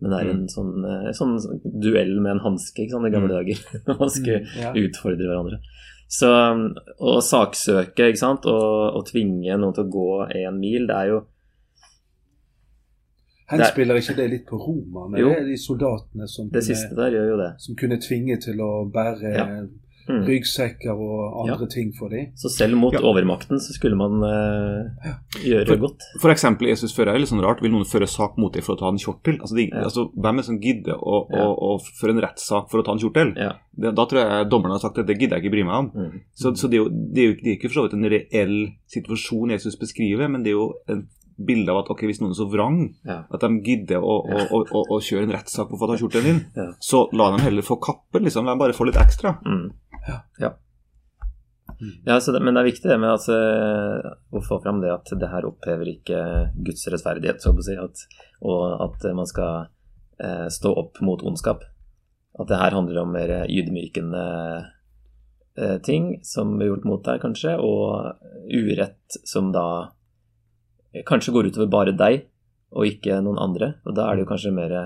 Men 0.00 0.10
det 0.12 0.18
er 0.20 0.30
en 0.32 0.46
sånn, 0.48 0.72
eh, 0.88 1.10
sånn 1.16 1.34
duell 1.80 2.14
med 2.20 2.32
en 2.36 2.42
hanske, 2.44 2.84
i 2.84 2.88
gamle 2.88 3.10
Mm. 3.10 3.28
dager. 3.28 3.58
Man 4.00 4.10
skulle 4.10 4.40
Mm, 4.40 4.60
ja. 4.62 4.72
utfordre 4.84 5.26
hverandre. 5.28 5.58
Så 6.10 6.30
å 6.98 7.18
saksøke, 7.22 8.08
ikke 8.10 8.18
sant, 8.18 8.46
og, 8.46 8.96
og 8.96 9.04
tvinge 9.06 9.56
noen 9.60 9.74
til 9.76 9.84
å 9.84 9.92
gå 9.92 10.06
en 10.46 10.58
mil, 10.58 10.86
det 10.88 10.96
er 10.96 11.06
jo 11.12 11.20
Henspiller 13.50 13.98
ikke 13.98 14.14
det 14.14 14.26
litt 14.30 14.44
på 14.46 14.58
romerne? 14.62 15.18
Jo. 15.18 15.28
Det 15.32 15.38
er 15.42 15.46
de 15.48 15.56
soldatene 15.58 16.26
som 16.30 16.46
Det 16.48 16.60
kunne, 16.60 16.66
siste 16.68 16.94
der 16.94 17.10
gjør 17.16 17.30
jo 17.32 17.38
det. 17.40 17.48
som 17.58 17.74
kunne 17.80 17.96
tvinge 17.98 18.36
til 18.44 18.60
å 18.62 18.68
bære 18.94 19.32
Ja. 19.34 19.46
Mm. 20.10 20.24
ryggsekker 20.26 20.90
og 20.92 21.48
andre 21.48 21.66
ting 21.70 21.92
for 21.98 22.08
dem. 22.10 22.32
Så 22.36 22.50
selv 22.50 22.76
mot 22.76 22.92
Ja. 22.92 23.00
overmakten 23.06 23.60
så 23.62 23.72
skulle 23.76 23.96
man 23.96 24.18
uh, 24.26 25.14
gjøre 25.44 25.66
For- 25.68 25.76
godt. 25.86 26.02
For 26.20 26.30
eksempel 26.34 26.68
Jesus 26.68 26.92
fører 26.96 27.14
er 27.14 27.18
litt 27.22 27.30
sånn 27.30 27.42
rart. 27.44 27.62
Vil 27.62 27.70
noen 27.70 27.86
føre 27.86 28.08
sak 28.10 28.36
mot 28.38 28.52
deg 28.52 28.64
for 28.66 28.74
å 28.76 28.80
ta 28.80 28.88
en 28.90 28.98
kjortel? 28.98 29.38
Altså, 29.40 29.54
de, 29.56 29.68
Ja. 29.72 29.84
altså 29.84 30.10
Hvem 30.16 30.34
er 30.34 30.42
det 30.42 30.44
som 30.50 30.58
gidder 30.60 30.96
å, 30.98 31.26
Ja. 31.30 31.44
å, 31.46 31.54
å 31.76 31.80
føre 32.00 32.10
en 32.16 32.20
rettssak 32.26 32.70
for 32.70 32.80
å 32.80 32.84
ta 32.84 32.92
en 32.92 32.98
kjortel? 32.98 33.34
Ja. 33.36 33.52
Det, 33.78 33.94
da 33.94 34.04
tror 34.06 34.20
jeg 34.26 34.50
dommerne 34.50 34.72
har 34.76 34.82
sagt 34.82 34.98
at 34.98 35.06
det 35.06 35.18
gidder 35.18 35.36
jeg 35.38 35.44
ikke 35.46 35.54
bry 35.56 35.62
meg 35.64 35.74
om. 35.78 35.90
Mm. 35.94 36.20
Så, 36.34 36.52
så 36.56 36.68
det, 36.68 36.80
er 36.80 36.84
jo, 36.84 36.88
det, 36.90 37.18
er 37.22 37.26
jo, 37.30 37.34
det 37.38 37.46
er 37.46 37.56
ikke 37.56 37.70
for 37.70 37.80
så 37.80 37.86
vidt 37.86 37.94
en 38.00 38.10
reell 38.10 38.56
situasjon 38.90 39.50
Jesus 39.54 39.76
beskriver, 39.80 40.28
men 40.28 40.42
det 40.42 40.50
er 40.52 40.58
jo 40.58 40.72
et 40.88 41.04
bilde 41.40 41.70
av 41.72 41.78
at 41.84 41.88
ok, 41.94 42.02
hvis 42.04 42.18
noen 42.20 42.34
er 42.34 42.36
så 42.36 42.44
vrang 42.52 42.94
Ja. 43.06 43.22
at 43.32 43.40
de 43.40 43.48
gidder 43.64 44.02
å, 44.04 44.16
å, 44.28 44.60
å, 44.60 44.80
å, 44.92 44.98
kjøre 45.00 45.22
en 45.24 45.32
rettssak 45.32 45.70
på 45.70 45.78
å 45.78 45.80
få 45.80 45.86
ta 45.88 45.96
kjortelen 45.96 46.24
din, 46.26 46.40
Ja. 46.54 46.66
så 46.84 47.06
la 47.16 47.30
dem 47.30 47.40
heller 47.40 47.62
få 47.64 47.78
kappe, 47.80 48.20
liksom. 48.20 48.44
Dem 48.44 48.58
bare 48.60 48.74
få 48.76 48.84
litt 48.84 48.96
ekstra. 49.00 49.38
Mm. 49.46 49.70
Ja. 50.06 50.22
ja. 50.38 50.54
Mm. 51.80 51.92
Det, 52.04 52.40
men 52.40 52.54
det 52.54 52.60
er 52.60 52.68
viktig 52.68 52.90
det 52.90 52.98
med 53.00 53.28
eh, 53.32 54.08
å 54.36 54.42
få 54.44 54.58
fram 54.60 54.82
det 54.82 54.92
at 54.92 55.12
det 55.16 55.30
her 55.32 55.46
opphever 55.48 55.88
ikke 55.88 56.22
Guds 56.60 56.84
rettferdighet, 56.92 57.40
så 57.40 57.54
å 57.54 57.64
si, 57.64 57.76
at, 57.80 58.02
og 58.44 58.64
at 58.84 59.06
man 59.16 59.28
skal 59.28 59.70
eh, 60.20 60.48
stå 60.52 60.74
opp 60.82 61.00
mot 61.04 61.24
ondskap. 61.24 61.64
At 62.40 62.50
det 62.50 62.60
her 62.60 62.76
handler 62.76 63.02
om 63.02 63.14
mer 63.14 63.32
ydmykende 63.48 64.26
eh, 65.56 65.78
ting 65.86 66.18
som 66.26 66.52
blir 66.58 66.74
gjort 66.74 66.86
mot 66.90 67.06
deg, 67.06 67.22
kanskje, 67.24 67.56
og 67.56 68.20
urett 68.52 69.20
som 69.24 69.48
da 69.54 69.66
kanskje 71.06 71.32
går 71.32 71.50
utover 71.50 71.72
bare 71.72 71.96
deg, 71.96 72.26
og 72.76 72.86
ikke 72.86 73.22
noen 73.24 73.40
andre. 73.40 73.74
Og 73.88 73.96
da 73.96 74.06
er 74.06 74.18
det 74.18 74.26
jo 74.26 74.32
kanskje 74.34 74.54
mer 74.54 74.76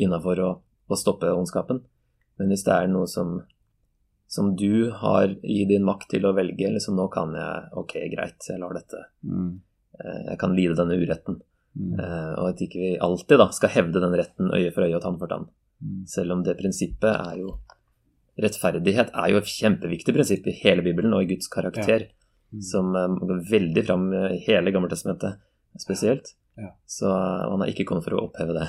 innafor 0.00 0.40
å, 0.40 0.50
å 0.88 0.98
stoppe 0.98 1.30
ondskapen. 1.36 1.84
Men 2.40 2.48
hvis 2.48 2.64
det 2.64 2.72
er 2.74 2.88
noe 2.90 3.08
som 3.10 3.42
som 4.30 4.52
du 4.56 4.90
har 4.94 5.32
i 5.42 5.64
din 5.66 5.82
makt 5.82 6.12
til 6.14 6.22
å 6.28 6.34
velge. 6.36 6.68
liksom 6.70 6.94
Nå 6.96 7.08
kan 7.10 7.32
jeg 7.34 7.70
Ok, 7.80 7.96
greit, 8.14 8.38
jeg 8.46 8.60
lar 8.62 8.74
dette 8.76 9.00
Mm. 9.26 9.60
eh, 9.98 10.20
Jeg 10.30 10.38
kan 10.38 10.54
lide 10.54 10.76
denne 10.78 10.94
uretten. 11.00 11.40
Mm. 11.78 11.98
Eh, 11.98 12.34
Og 12.38 12.48
at 12.50 12.62
ikke 12.62 12.78
vi 12.78 12.92
alltid 12.98 13.38
da 13.38 13.48
skal 13.50 13.70
hevde 13.74 14.00
den 14.00 14.14
retten 14.14 14.50
øye 14.54 14.70
for 14.72 14.82
øye 14.86 14.94
og 14.96 15.02
tann 15.02 15.18
for 15.18 15.26
tann. 15.26 15.48
Mm. 15.82 16.06
Selv 16.06 16.32
om 16.32 16.42
det 16.44 16.56
prinsippet 16.58 17.10
er 17.26 17.36
jo 17.42 17.58
Rettferdighet 18.40 19.10
er 19.12 19.28
jo 19.32 19.36
et 19.38 19.44
kjempeviktig 19.50 20.14
prinsipp 20.14 20.46
i 20.46 20.54
hele 20.62 20.82
Bibelen 20.86 21.12
og 21.12 21.22
i 21.22 21.34
Guds 21.34 21.48
karakter, 21.48 22.06
Mm. 22.52 22.62
som 22.62 22.96
eh, 22.96 23.06
går 23.26 23.44
veldig 23.50 23.84
fram 23.86 24.12
i 24.14 24.38
hele 24.46 24.72
Gammeltestamentet 24.72 25.36
spesielt. 25.78 26.32
Ja. 26.58 26.70
Så 26.86 27.06
og 27.06 27.50
han 27.52 27.60
har 27.60 27.68
ikke 27.68 27.84
kommet 27.86 28.04
for 28.04 28.16
å 28.16 28.24
oppheve 28.30 28.54
det. 28.58 28.68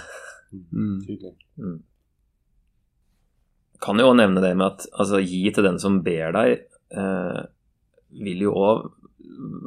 Mm. 0.74 1.00
Tydelig. 1.06 1.34
Kan 3.82 4.00
jo 4.00 4.12
også 4.12 4.20
nevne 4.20 4.44
det 4.44 4.54
med 4.58 4.68
at 4.68 4.88
altså, 4.94 5.22
gi 5.24 5.44
til 5.54 5.66
den 5.66 5.80
som 5.82 6.02
ber 6.06 6.36
deg, 6.36 6.66
eh, 6.94 7.40
vil 8.22 8.44
jo 8.46 8.56
òg 8.58 8.90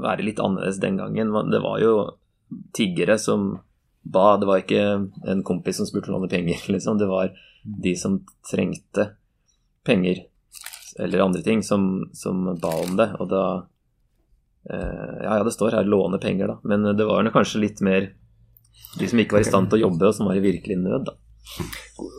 være 0.05 0.27
litt 0.27 0.43
annerledes 0.43 0.81
den 0.83 0.99
gangen. 1.01 1.33
Det 1.51 1.61
var 1.65 1.81
jo 1.83 1.95
tiggere 2.77 3.19
som 3.19 3.57
ba, 4.05 4.37
det 4.39 4.47
var 4.47 4.63
ikke 4.63 4.85
en 5.33 5.43
kompis 5.47 5.81
som 5.81 5.89
spurte 5.89 6.13
om 6.13 6.19
låne 6.19 6.31
penger, 6.31 6.63
liksom. 6.75 7.01
Det 7.01 7.11
var 7.11 7.33
de 7.65 7.95
som 7.99 8.21
trengte 8.51 9.11
penger 9.85 10.27
eller 11.01 11.25
andre 11.25 11.43
ting, 11.43 11.63
som, 11.67 12.05
som 12.15 12.45
ba 12.61 12.75
om 12.85 12.99
det. 13.01 13.09
Og 13.19 13.31
da 13.33 13.45
eh, 14.71 15.17
Ja, 15.25 15.39
ja, 15.39 15.43
det 15.43 15.57
står 15.57 15.81
her 15.81 15.89
'låne 15.89 16.21
penger', 16.23 16.55
da. 16.55 16.59
Men 16.63 16.97
det 16.97 17.09
var 17.09 17.23
nok 17.25 17.35
kanskje 17.35 17.65
litt 17.65 17.81
mer 17.81 18.13
de 18.99 19.09
som 19.09 19.19
ikke 19.19 19.39
var 19.39 19.43
i 19.43 19.49
stand 19.49 19.71
til 19.71 19.81
å 19.81 19.89
jobbe, 19.89 20.07
og 20.07 20.15
som 20.15 20.29
var 20.31 20.39
i 20.39 20.45
virkelig 20.45 20.77
nød, 20.79 21.09
da. 21.09 21.17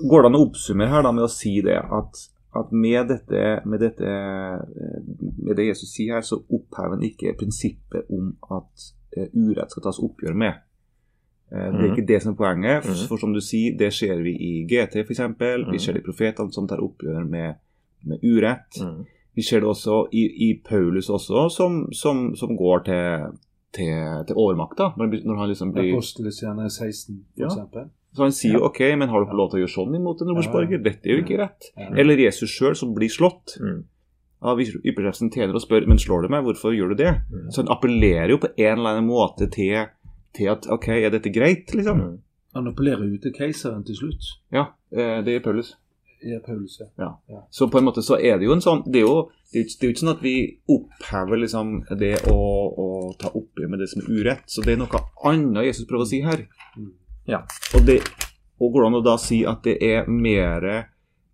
Går 0.10 0.22
det 0.22 0.30
an 0.32 0.36
å 0.40 0.44
oppsummere 0.48 0.90
her 0.90 1.02
da 1.06 1.12
med 1.12 1.24
å 1.26 1.32
si 1.32 1.56
det 1.66 1.78
at, 1.80 2.20
at 2.56 2.72
med, 2.72 3.08
dette, 3.10 3.42
med, 3.66 3.80
dette, 3.84 4.06
eh, 4.06 5.00
med 5.44 5.56
det 5.58 5.66
Jesus 5.72 5.92
sier 5.96 6.14
her, 6.16 6.22
så 6.22 6.38
opphever 6.46 6.96
han 6.96 7.04
ikke 7.04 7.34
prinsippet 7.40 8.10
om 8.16 8.36
at 8.52 8.86
eh, 9.18 9.28
urett 9.34 9.72
skal 9.72 9.84
tas 9.88 10.00
oppgjør 10.04 10.36
med. 10.36 10.62
Eh, 11.52 11.58
Det 11.72 11.74
er 11.74 11.90
Mhm. 11.90 11.92
ikke 11.98 12.08
det 12.08 12.22
som 12.24 12.32
er 12.34 12.38
poenget. 12.38 12.84
For, 12.84 13.16
Mhm. 13.16 13.20
som 13.20 13.34
du 13.34 13.42
sier, 13.42 13.78
det 13.78 13.94
ser 13.94 14.22
vi 14.24 14.34
i 14.36 14.66
GT 14.68 15.00
f.eks. 15.04 15.20
Vi 15.20 15.64
Mhm. 15.72 15.80
ser 15.80 15.94
det 15.94 16.02
i 16.04 16.06
profetene 16.12 16.52
som 16.54 16.68
tar 16.68 16.78
oppgjør 16.82 17.28
med, 17.30 17.56
med 18.04 18.20
urett. 18.24 18.82
Vi 19.36 19.42
ser 19.42 19.60
det 19.60 19.68
også 19.68 20.08
i, 20.14 20.24
i 20.50 20.62
Paulus 20.70 21.10
også, 21.10 21.50
som, 21.52 21.88
som, 21.92 22.36
som 22.36 22.56
går 22.58 22.80
til, 22.86 23.38
til, 23.74 24.24
til 24.28 24.36
overmakta. 24.36 24.94
Når, 24.98 25.36
han 25.38 25.50
liksom 25.50 25.74
blir 25.74 25.92
Apostelstjerne 25.94 26.70
16, 26.70 27.26
for 27.36 27.44
Ja. 27.44 27.86
Så 28.16 28.24
han 28.24 28.32
sier 28.36 28.54
jo 28.58 28.64
ok, 28.70 28.80
men 28.98 29.10
har 29.12 29.20
du 29.20 29.26
ikke 29.28 29.38
lov 29.38 29.50
til 29.52 29.60
å 29.60 29.64
gjøre 29.66 29.74
sånn 29.76 29.96
imot 29.98 30.22
en 30.24 30.30
romersborger? 30.32 30.82
Dette 30.86 31.10
er 31.10 31.18
jo 31.18 31.24
ikke 31.26 31.40
rett. 31.42 31.70
Eller 32.00 32.18
Jesus 32.24 32.50
sjøl 32.56 32.76
som 32.80 32.94
blir 32.96 33.12
slått 33.12 33.58
Mm. 33.60 33.84
av 34.42 34.60
ypperstepresten 34.62 35.32
tjener 35.34 35.56
og 35.56 35.62
spør 35.64 35.88
men 35.88 35.98
slår 35.98 36.24
du 36.24 36.28
meg, 36.30 36.44
hvorfor 36.46 36.72
gjør 36.76 36.94
du 36.94 37.04
det? 37.04 37.14
Mm. 37.32 37.48
Så 37.52 37.64
han 37.64 37.72
appellerer 37.76 38.30
jo 38.30 38.38
på 38.38 38.52
en 38.58 38.78
eller 38.80 38.90
annen 38.96 39.08
måte 39.10 39.50
til, 39.52 39.88
til 40.34 40.48
at 40.52 40.68
ok, 40.70 40.88
er 40.90 41.10
dette 41.10 41.32
greit, 41.34 41.74
liksom? 41.74 41.98
Mm. 42.00 42.20
Han 42.56 42.68
appellerer 42.72 43.04
jo 43.10 43.18
til 43.20 43.34
keiseren 43.36 43.84
til 43.84 43.96
slutt. 44.00 44.24
Ja, 44.54 44.68
eh, 44.96 45.22
det 45.26 45.36
er 45.36 45.40
Paulus. 45.44 45.76
Ja, 46.24 46.40
Paulus, 46.46 46.80
ja. 46.98 47.10
Så 47.52 47.68
på 47.70 47.78
en 47.78 47.86
måte 47.86 48.02
så 48.02 48.16
er 48.18 48.40
det 48.40 48.48
jo 48.48 48.54
en 48.56 48.62
sånn 48.64 48.84
Det 48.90 49.02
er 49.02 49.06
jo, 49.06 49.30
det 49.52 49.60
er 49.60 49.64
jo, 49.64 49.68
det 49.68 49.84
er 49.84 49.88
jo 49.90 49.94
ikke 49.94 50.04
sånn 50.06 50.16
at 50.16 50.24
vi 50.24 50.36
opphever 50.72 51.38
liksom 51.38 51.74
det 52.00 52.14
å, 52.32 52.38
å 52.82 52.88
ta 53.20 53.30
oppgjør 53.30 53.70
med 53.70 53.80
det 53.84 53.90
som 53.92 54.02
er 54.02 54.08
urett. 54.10 54.46
Så 54.48 54.64
det 54.66 54.74
er 54.74 54.80
noe 54.82 55.02
annet 55.28 55.66
Jesus 55.68 55.86
prøver 55.86 56.08
å 56.08 56.10
si 56.10 56.22
her. 56.26 56.48
Mm. 56.78 56.94
Ja. 57.30 57.42
Og, 57.74 57.86
det, 57.88 58.00
og 58.62 58.72
går 58.74 58.84
det 58.86 58.90
an 58.92 59.00
å 59.00 59.04
da 59.06 59.16
si 59.22 59.42
at 59.48 59.64
det 59.66 59.76
er 59.84 60.10
mer 60.12 60.68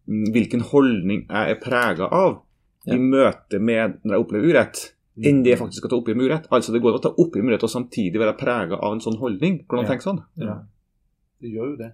mm, 0.07 0.31
hvilken 0.35 0.63
holdning 0.71 1.25
jeg 1.27 1.55
er 1.55 1.61
prega 1.61 2.07
av 2.07 2.41
Ja. 2.87 2.95
i 2.95 2.97
møte 2.97 3.59
med 3.61 3.99
når 4.01 4.15
jeg 4.15 4.23
opplever 4.23 4.53
urett, 4.53 4.79
enn 5.21 5.43
det 5.45 5.51
jeg 5.51 5.59
faktisk 5.59 5.83
skal 5.83 5.91
ta 5.91 5.97
oppgjør 5.99 6.15
med 6.17 6.29
urett. 6.31 6.47
Altså 6.49 6.73
det 6.73 6.79
går 6.81 6.95
an 6.95 7.01
å 7.01 7.03
ta 7.03 7.11
opp 7.13 7.35
med 7.37 7.51
urett 7.51 7.65
og 7.67 7.69
samtidig 7.69 8.21
være 8.21 8.37
prega 8.39 8.79
av 8.79 8.95
en 8.95 9.03
sånn 9.03 9.19
holdning. 9.21 9.59
går 9.67 9.77
an 9.77 9.85
å 9.85 9.91
tenke 9.91 10.07
sånn? 10.07 10.21
Ja. 10.41 10.55
Det 11.41 11.51
gjør 11.51 11.73
jo 11.73 11.75
det. 11.77 11.91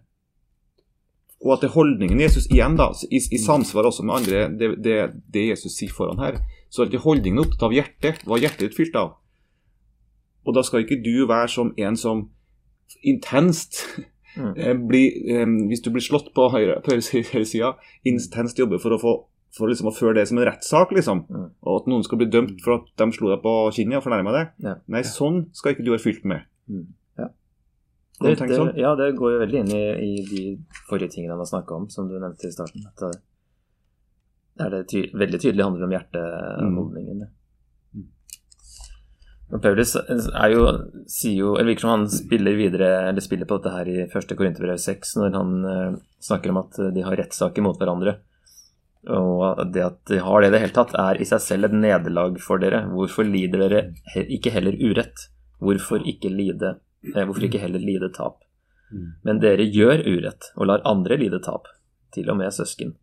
Og 1.43 1.51
at 1.53 1.61
det 1.61 1.67
er 1.69 1.75
holdningen 1.75 2.21
Jesus 2.23 2.47
igjen 2.49 2.77
da, 2.79 2.87
i, 3.11 3.19
i 3.19 3.37
samsvar 3.41 3.85
også 3.89 4.05
med 4.07 4.15
andre, 4.15 4.47
det, 4.57 4.71
det, 4.81 4.95
det 5.33 5.43
Jesus 5.51 5.75
sier 5.77 5.91
foran 5.93 6.21
her, 6.23 6.39
så 6.69 6.81
er 6.81 6.89
ikke 6.89 7.03
holdningen 7.03 7.43
opptatt 7.43 7.67
av 7.67 7.75
hjertet. 7.75 8.23
Hva 8.25 8.39
er 8.39 8.47
hjertet 8.47 8.63
ditt 8.69 8.77
fylt 8.79 8.95
av? 8.97 9.11
Og 10.47 10.55
da 10.55 10.63
skal 10.65 10.85
ikke 10.85 11.01
du 11.03 11.27
være 11.27 11.51
som 11.51 11.73
en 11.77 11.99
som 11.99 12.29
intenst 13.03 13.83
Mm. 14.37 14.53
bli, 14.53 14.73
blir, 14.87 15.07
eh, 15.33 15.45
Hvis 15.69 15.81
du 15.81 15.89
blir 15.89 16.03
slått 16.05 16.27
på 16.35 16.43
høyre, 16.53 16.75
på 16.85 16.93
høyre 16.93 17.23
høyresida, 17.31 17.71
intenst 18.05 18.59
jobber 18.59 18.77
for 18.77 18.93
å 18.93 18.99
få 19.01 19.13
for 19.57 19.71
liksom 19.71 19.89
å 19.89 19.95
føre 19.95 20.19
det 20.19 20.27
som 20.29 20.37
en 20.37 20.45
rettssak, 20.45 20.91
liksom. 20.93 21.23
Mm. 21.31 21.49
Og 21.65 21.81
at 21.81 21.87
noen 21.89 22.03
skal 22.05 22.19
bli 22.21 22.27
dømt 22.29 22.59
for 22.61 22.77
at 22.77 22.89
de 22.99 23.07
slo 23.15 23.31
deg 23.31 23.41
på 23.41 23.53
kinnet 23.73 23.97
og 23.97 24.03
fornærma 24.05 24.33
deg. 24.35 24.51
Ja. 24.67 24.75
Nei, 24.93 25.01
sånn 25.07 25.47
skal 25.57 25.73
ikke 25.73 25.85
du 25.87 25.93
være 25.95 26.03
fylt 26.03 26.27
med. 26.29 26.45
Mm. 26.69 26.83
Ja. 27.17 27.29
Det, 28.21 28.35
det, 28.41 28.59
sånn? 28.59 28.73
ja, 28.77 28.91
det 28.99 29.15
går 29.17 29.33
jo 29.33 29.39
veldig 29.45 29.63
inn 29.63 29.73
i, 29.73 29.81
i 30.03 30.11
de 30.27 30.43
forrige 30.89 31.15
tingene 31.15 31.39
har 31.39 31.49
snakka 31.49 31.79
om, 31.79 31.87
som 31.93 32.09
du 32.11 32.19
nevnte 32.19 32.49
i 32.49 32.53
starten. 32.53 32.85
At 32.91 33.17
det, 34.57 34.69
det 34.75 34.83
ty 34.91 35.03
veldig 35.13 35.41
tydelig 35.41 35.65
handler 35.65 35.87
om 35.87 35.97
hjerteholdningen. 35.97 37.25
ja. 37.25 37.33
Men 39.47 39.61
Paulus 39.63 39.93
er 39.95 40.51
jo, 40.51 40.63
sier 41.07 41.37
jo 41.37 41.53
Eller 41.55 41.71
virker 41.71 41.85
som 41.85 41.93
han 41.93 42.09
spiller 42.11 42.57
videre 42.59 42.89
Eller 43.07 43.23
spiller 43.23 43.47
på 43.47 43.59
dette 43.61 43.71
her 43.71 43.87
i 43.87 44.01
1. 44.03 44.33
Korinterbrev 44.35 44.79
6, 44.83 45.13
når 45.21 45.37
han 45.37 45.53
eh, 45.71 45.93
snakker 46.27 46.51
om 46.51 46.59
at 46.65 46.79
de 46.95 47.05
har 47.05 47.15
rettssaker 47.15 47.63
mot 47.63 47.79
hverandre. 47.79 48.17
Og 49.07 49.61
det 49.71 49.83
at 49.85 49.99
de 50.09 50.19
har 50.19 50.41
det 50.41 50.49
i 50.49 50.53
det 50.55 50.61
hele 50.65 50.75
tatt, 50.75 50.91
er 50.99 51.21
i 51.21 51.27
seg 51.27 51.39
selv 51.43 51.69
et 51.69 51.75
nederlag 51.75 52.35
for 52.43 52.59
dere. 52.59 52.83
Hvorfor 52.91 53.27
lider 53.27 53.63
dere 53.63 53.81
ikke 54.25 54.51
heller 54.51 54.75
urett? 54.75 55.29
Hvorfor 55.63 56.03
ikke, 56.03 56.29
lide, 56.29 56.75
eh, 57.07 57.23
hvorfor 57.23 57.47
ikke 57.47 57.61
heller 57.61 57.81
lide 57.81 58.11
tap? 58.13 58.41
Mm. 58.91 59.09
Men 59.27 59.39
dere 59.43 59.67
gjør 59.67 60.03
urett 60.05 60.51
og 60.55 60.67
lar 60.69 60.83
andre 60.87 61.17
lide 61.19 61.39
tap, 61.43 61.69
til 62.13 62.29
og 62.31 62.39
med 62.39 62.53
søsken. 62.55 62.95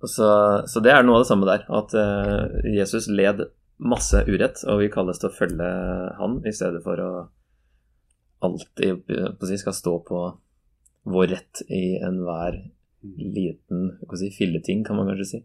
Så, 0.00 0.28
så 0.70 0.80
det 0.80 0.94
er 0.94 1.04
noe 1.04 1.18
av 1.18 1.24
det 1.24 1.28
samme 1.28 1.48
der, 1.48 1.66
at 1.76 1.96
eh, 1.98 2.60
Jesus 2.78 3.10
led 3.10 3.42
masse 3.80 4.20
urett, 4.28 4.60
og 4.68 4.82
vi 4.82 4.90
kalles 4.92 5.20
til 5.20 5.30
å 5.30 5.34
følge 5.36 5.68
han 6.18 6.40
i 6.46 6.52
stedet 6.52 6.82
for 6.84 7.00
å 7.00 7.10
alltid 8.44 9.02
på 9.06 9.44
å 9.44 9.48
si, 9.48 9.58
skal 9.60 9.76
stå 9.76 9.94
på 10.08 10.20
vår 11.10 11.26
rett 11.32 11.62
i 11.68 11.96
enhver 12.04 12.58
liten 13.00 13.94
hva 14.04 14.18
si, 14.20 14.30
filleting, 14.32 14.84
kan 14.84 14.98
man 14.98 15.08
kanskje 15.10 15.28
si. 15.30 15.40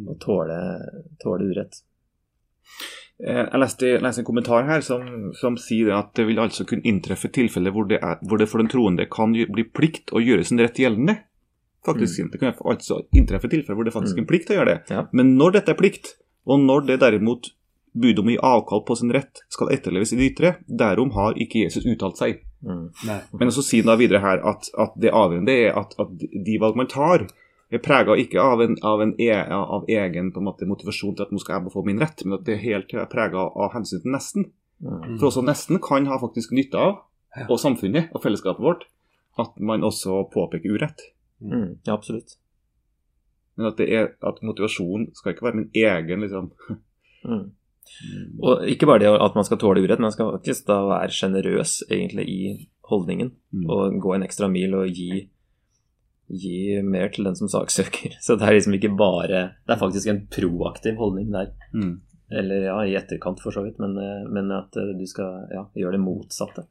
Og 0.00 0.16
tåle, 0.22 0.56
tåle 1.20 1.48
urett. 1.50 1.82
Eh, 3.20 3.42
Jeg 3.44 3.60
leste, 3.60 3.88
jeg 3.96 4.04
leste 4.04 4.22
en 4.22 4.28
kommentar 4.28 4.64
her 4.68 4.84
som, 4.84 5.32
som 5.36 5.58
sier 5.60 5.92
at 5.96 6.14
det 6.16 6.24
vil 6.30 6.40
altså 6.40 6.64
kunne 6.68 6.86
inntreffe 6.88 7.28
tilfeller 7.32 7.74
hvor 7.76 7.88
det, 7.90 7.98
er, 8.00 8.20
hvor 8.24 8.40
det 8.40 8.48
for 8.48 8.62
den 8.62 8.70
troende 8.72 9.08
kan 9.12 9.34
bli 9.34 9.66
plikt 9.68 10.14
å 10.16 10.22
gjøre 10.24 10.46
sin 10.48 10.60
rett 10.62 10.80
gjeldende. 10.80 11.18
Faktisk, 11.84 12.26
Det 12.32 12.40
kan 12.40 12.56
altså 12.68 13.02
inntreffe 13.16 13.48
tilfeller 13.48 13.76
hvor 13.76 13.88
det 13.88 13.92
faktisk 13.94 14.18
er 14.18 14.24
en 14.24 14.28
plikt 14.28 14.50
å 14.52 14.56
gjøre 14.58 14.72
det. 14.72 14.80
Ja. 14.92 15.04
Men 15.16 15.36
når 15.40 15.58
dette 15.58 15.72
er 15.72 15.80
plikt, 15.80 16.14
og 16.50 16.62
når 16.66 16.86
det 16.88 17.00
derimot 17.02 17.52
bud 17.92 18.20
om 18.22 18.30
å 18.30 18.34
gi 18.34 18.38
avkall 18.46 18.84
på 18.86 18.96
sin 18.98 19.12
rett 19.14 19.42
skal 19.50 19.72
etterleves 19.74 20.12
i 20.14 20.18
det 20.20 20.30
ytre, 20.30 20.52
derom 20.66 21.10
har 21.16 21.38
ikke 21.40 21.64
Jesus 21.64 21.86
uttalt 21.90 22.20
seg. 22.20 22.42
Mm. 22.66 22.90
Men 23.40 23.52
så 23.54 23.64
sier 23.64 23.84
han 23.84 23.92
da 23.92 23.98
videre 23.98 24.22
her 24.22 24.42
at, 24.46 24.68
at 24.78 24.96
det 25.00 25.14
avgjørende 25.16 25.56
er 25.64 25.78
at, 25.80 25.96
at 25.98 26.12
de 26.18 26.58
valg 26.62 26.78
man 26.78 26.90
tar, 26.90 27.26
er 27.70 27.82
prega 27.82 28.16
ikke 28.18 28.42
av, 28.42 28.62
en, 28.62 28.76
av, 28.86 29.02
en 29.02 29.14
e, 29.22 29.30
av 29.30 29.86
egen 29.90 30.32
på 30.34 30.42
en 30.42 30.48
måte, 30.48 30.66
motivasjon 30.66 31.14
til 31.16 31.26
at 31.26 31.34
nå 31.34 31.42
skal 31.42 31.58
jeg 31.58 31.74
få 31.74 31.84
min 31.86 32.02
rett, 32.02 32.24
men 32.26 32.38
at 32.38 32.46
det 32.46 32.56
er 32.56 32.64
helt 32.64 32.94
prega 33.12 33.46
av 33.46 33.74
hensyn 33.76 34.02
til 34.02 34.14
nesten. 34.14 34.50
Mm. 34.82 35.18
For 35.20 35.30
også 35.30 35.44
nesten 35.46 35.78
kan 35.82 36.08
ha 36.10 36.18
faktisk 36.22 36.54
nytte 36.56 36.80
av, 36.80 37.00
og 37.46 37.60
samfunnet 37.62 38.10
og 38.10 38.24
fellesskapet 38.24 38.64
vårt, 38.64 38.86
at 39.38 39.54
man 39.62 39.86
også 39.86 40.24
påpeker 40.34 40.74
urett. 40.74 41.04
Mm. 41.38 41.78
Ja, 41.86 41.94
absolutt. 41.94 42.36
Men 43.60 43.68
at, 43.68 43.80
det 43.80 43.88
er, 43.92 44.12
at 44.24 44.40
motivasjon 44.46 45.10
skal 45.16 45.34
ikke 45.34 45.44
være 45.50 45.60
min 45.60 45.72
egen 45.76 46.24
liksom. 46.24 46.52
Mm. 47.20 47.48
Og 48.40 48.64
ikke 48.70 48.88
bare 48.88 49.02
det 49.02 49.10
at 49.12 49.36
man 49.36 49.44
skal 49.44 49.60
tåle 49.60 49.82
urett, 49.82 49.98
men 49.98 50.08
man 50.08 50.14
skal 50.14 50.32
faktisk 50.32 50.68
da 50.70 50.78
være 50.88 51.12
sjenerøs 51.12 51.74
egentlig 51.90 52.26
i 52.32 52.40
holdningen. 52.90 53.34
Mm. 53.52 53.66
Og 53.68 54.00
gå 54.02 54.14
en 54.16 54.24
ekstra 54.26 54.48
mil 54.52 54.76
og 54.78 54.88
gi, 54.88 55.24
gi 56.30 56.60
mer 56.86 57.12
til 57.12 57.28
den 57.28 57.38
som 57.38 57.50
saksøker. 57.52 58.16
Så 58.24 58.38
det 58.40 58.48
er 58.48 58.56
liksom 58.56 58.78
ikke 58.78 58.94
bare 58.96 59.42
Det 59.66 59.74
er 59.76 59.82
faktisk 59.82 60.10
en 60.10 60.24
proaktiv 60.32 60.96
holdning 61.00 61.32
der. 61.34 61.52
Mm. 61.74 61.98
Eller 62.30 62.66
ja, 62.68 62.76
i 62.86 62.94
etterkant 62.94 63.40
for 63.42 63.50
så 63.50 63.64
vidt, 63.64 63.80
men, 63.82 63.96
eh, 63.98 64.26
men 64.30 64.52
at 64.54 64.76
eh, 64.78 64.92
du 64.94 65.06
skal 65.10 65.48
ja, 65.50 65.64
gjøre 65.74 65.96
det 65.98 66.04
motsatte. 66.04 66.68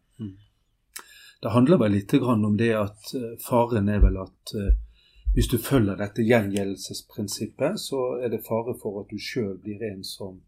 Det 1.40 1.52
handler 1.52 1.82
vel 1.82 1.98
litt 1.98 2.14
grann 2.20 2.46
om 2.48 2.56
det 2.60 2.72
at 2.80 3.12
eh, 3.16 3.36
faren 3.44 3.92
er 3.92 4.00
vel 4.04 4.22
at 4.24 4.54
hvis 5.34 5.48
du 5.48 5.58
følger 5.58 5.96
dette 5.96 6.26
gjengjeldelsesprinsippet, 6.26 7.80
så 7.80 8.00
er 8.24 8.32
det 8.34 8.46
fare 8.48 8.74
for 8.82 9.02
at 9.02 9.12
du 9.12 9.20
sjøl 9.22 9.58
blir 9.62 9.84
en 9.92 10.04
som, 10.04 10.42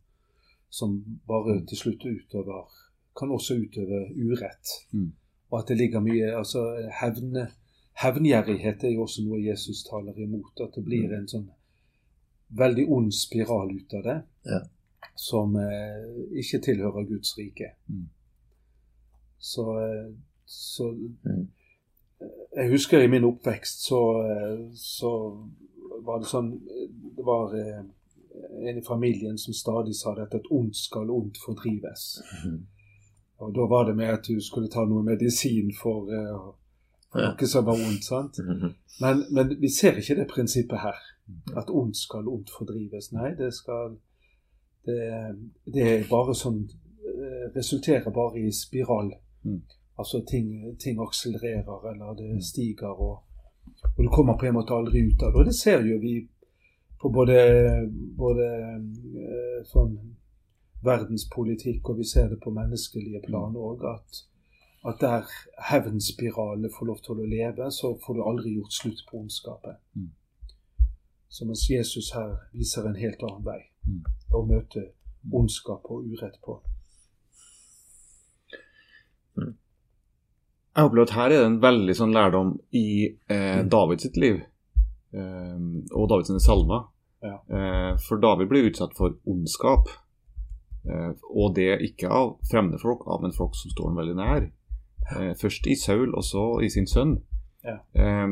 som 0.69 0.97
bare 1.27 1.61
til 1.69 1.77
slutt 1.77 2.05
utøver 2.05 2.79
Kan 3.17 3.31
også 3.31 3.57
utøve 3.59 4.05
urett. 4.15 4.67
Mm. 4.91 5.11
Og 5.51 5.59
at 5.59 5.67
det 5.67 5.77
ligger 5.77 5.99
mye 5.99 6.29
altså 6.37 6.61
hevne, 7.01 7.49
Hevngjerrighet 8.01 8.83
er 8.83 8.93
jo 8.95 9.01
også 9.03 9.23
noe 9.25 9.41
Jesus 9.43 9.83
taler 9.83 10.15
imot. 10.17 10.61
At 10.63 10.75
det 10.75 10.83
blir 10.85 11.11
en 11.13 11.27
sånn 11.27 11.49
veldig 12.57 12.85
ond 12.87 13.11
spiral 13.13 13.73
ut 13.75 13.93
av 13.99 14.05
det. 14.07 14.17
Ja. 14.47 14.61
Som 15.15 15.57
eh, 15.59 16.07
ikke 16.39 16.61
tilhører 16.63 17.07
Guds 17.09 17.35
rike. 17.37 17.73
Mm. 17.91 18.07
Så, 19.37 19.67
eh, 19.83 20.13
så 20.45 20.93
Mm. 21.25 21.49
Jeg 22.55 22.69
husker 22.71 23.01
i 23.01 23.07
min 23.07 23.23
oppvekst 23.23 23.85
så, 23.87 24.01
så 24.75 25.11
var 26.05 26.19
det 26.19 26.29
sånn 26.29 26.51
Det 27.15 27.25
var 27.25 27.53
eh, 27.57 27.81
en 28.69 28.77
i 28.77 28.83
familien 28.85 29.37
som 29.37 29.53
stadig 29.53 29.95
sa 29.95 30.13
dette 30.17 30.39
at 30.41 30.49
ondt 30.51 30.77
skal 30.77 31.09
ondt 31.11 31.37
fordrives. 31.45 32.21
Mm. 32.45 32.61
Og 33.41 33.53
da 33.55 33.65
var 33.69 33.87
det 33.89 33.95
med 33.97 34.13
at 34.13 34.27
du 34.27 34.39
skulle 34.41 34.69
ta 34.71 34.85
noe 34.85 35.03
medisin 35.03 35.71
for, 35.77 36.09
eh, 36.13 36.43
for 37.11 37.25
noe 37.25 37.49
som 37.49 37.65
var 37.65 37.81
ondt. 37.87 38.05
sant? 38.05 38.39
Mhm. 38.39 38.73
Men, 39.01 39.23
men 39.31 39.55
vi 39.61 39.69
ser 39.69 39.97
ikke 39.97 40.15
det 40.19 40.27
prinsippet 40.29 40.79
her. 40.79 40.97
At 41.57 41.69
ondt 41.69 41.97
skal 41.97 42.27
ondt 42.27 42.51
fordrives. 42.57 43.11
Nei, 43.11 43.35
det 43.37 43.53
skal 43.53 43.97
Det, 44.85 44.97
det 45.73 45.83
er 45.85 46.07
bare 46.09 46.33
sånn 46.33 46.63
eh, 46.65 47.51
Resulterer 47.53 48.09
bare 48.09 48.39
i 48.41 48.51
spiral. 48.51 49.11
Mm. 49.43 49.61
Altså 49.99 50.21
ting, 50.29 50.77
ting 50.79 50.99
akselererer, 51.01 51.89
eller 51.91 52.13
det 52.17 52.43
stiger, 52.45 52.87
og, 52.87 53.23
og 53.97 54.03
du 54.03 54.09
kommer 54.09 54.37
på 54.37 54.45
en 54.45 54.53
måte 54.53 54.73
aldri 54.73 55.03
ut 55.07 55.23
av 55.23 55.33
det. 55.33 55.39
Og 55.39 55.45
det 55.45 55.55
ser 55.55 55.83
jo 55.85 55.99
vi 56.01 56.15
på 57.01 57.09
både, 57.09 57.37
både 58.17 58.47
eh, 58.47 59.59
sånn 59.67 59.97
verdenspolitikk, 60.85 61.89
og 61.89 61.97
vi 61.97 62.07
ser 62.09 62.29
det 62.29 62.39
på 62.41 62.53
menneskelige 62.53 63.21
plan 63.27 63.57
òg, 63.57 63.83
at, 63.89 64.23
at 64.89 65.01
der 65.01 65.29
hevnspiralene 65.69 66.71
får 66.73 66.89
lov 66.89 67.03
til 67.05 67.21
å 67.21 67.29
leve, 67.35 67.69
så 67.71 67.93
får 68.05 68.17
du 68.17 68.23
aldri 68.25 68.55
gjort 68.55 68.73
slutt 68.79 69.03
på 69.09 69.21
ondskapet. 69.21 69.77
Mm. 69.93 70.09
Så 71.29 71.45
mens 71.45 71.69
Jesus 71.69 72.13
her 72.15 72.33
viser 72.53 72.87
en 72.89 72.97
helt 72.97 73.21
annen 73.27 73.45
vei 73.45 73.61
Mm. 73.87 74.03
å 74.37 74.43
møte 74.45 74.83
ondskap 75.33 75.87
og 75.89 76.05
urett 76.05 76.37
på. 76.45 76.59
Jeg 80.75 80.87
opplever 80.87 81.09
at 81.09 81.15
her 81.17 81.25
er 81.33 81.41
det 81.41 81.47
en 81.49 81.59
veldig 81.63 81.95
sånn 81.97 82.13
lærdom 82.15 82.53
i 82.77 82.85
eh, 83.27 83.61
Davids 83.67 84.05
sitt 84.07 84.17
liv. 84.21 84.37
Eh, 85.11 85.57
og 85.91 86.05
Davids 86.11 86.29
sine 86.31 86.39
salmer. 86.43 86.85
Ja. 87.21 87.35
Eh, 87.51 87.89
for 88.05 88.21
David 88.23 88.47
ble 88.49 88.61
utsatt 88.69 88.95
for 88.97 89.17
ondskap. 89.29 89.89
Eh, 90.87 91.11
og 91.35 91.53
det 91.57 91.73
ikke 91.89 92.09
av 92.09 92.37
fremmede 92.49 92.79
folk, 92.81 93.03
av 93.11 93.25
en 93.27 93.35
folk 93.35 93.57
som 93.59 93.73
står 93.73 93.91
ham 93.91 93.99
veldig 93.99 94.15
nær. 94.21 94.47
Eh, 95.11 95.33
først 95.41 95.67
i 95.67 95.75
Saul, 95.75 96.13
og 96.15 96.23
så 96.23 96.45
i 96.63 96.69
sin 96.71 96.87
sønn. 96.87 97.17
Ja. 97.67 97.75
Eh, 97.93 98.31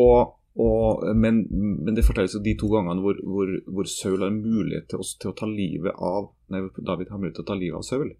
og, 0.00 0.32
og, 0.58 1.04
men, 1.16 1.42
men 1.52 1.94
det 1.96 2.06
fortelles 2.08 2.34
jo 2.34 2.42
de 2.44 2.56
to 2.58 2.70
gangene 2.72 3.04
hvor, 3.04 3.20
hvor, 3.24 3.52
hvor 3.68 3.86
Saul 3.92 4.24
har 4.24 4.32
mulighet 4.34 4.88
til, 4.90 5.04
å- 5.04 5.12
til 5.20 5.30
å 5.30 5.36
ta 5.38 5.46
livet 5.50 5.92
av 5.94 6.32
Nei, 6.48 6.64
David 6.80 7.12
har 7.12 7.20
mulighet 7.20 7.36
til 7.42 7.44
å 7.44 7.50
ta 7.52 7.56
livet 7.60 7.76
av 7.78 7.84
Saul. 7.86 8.10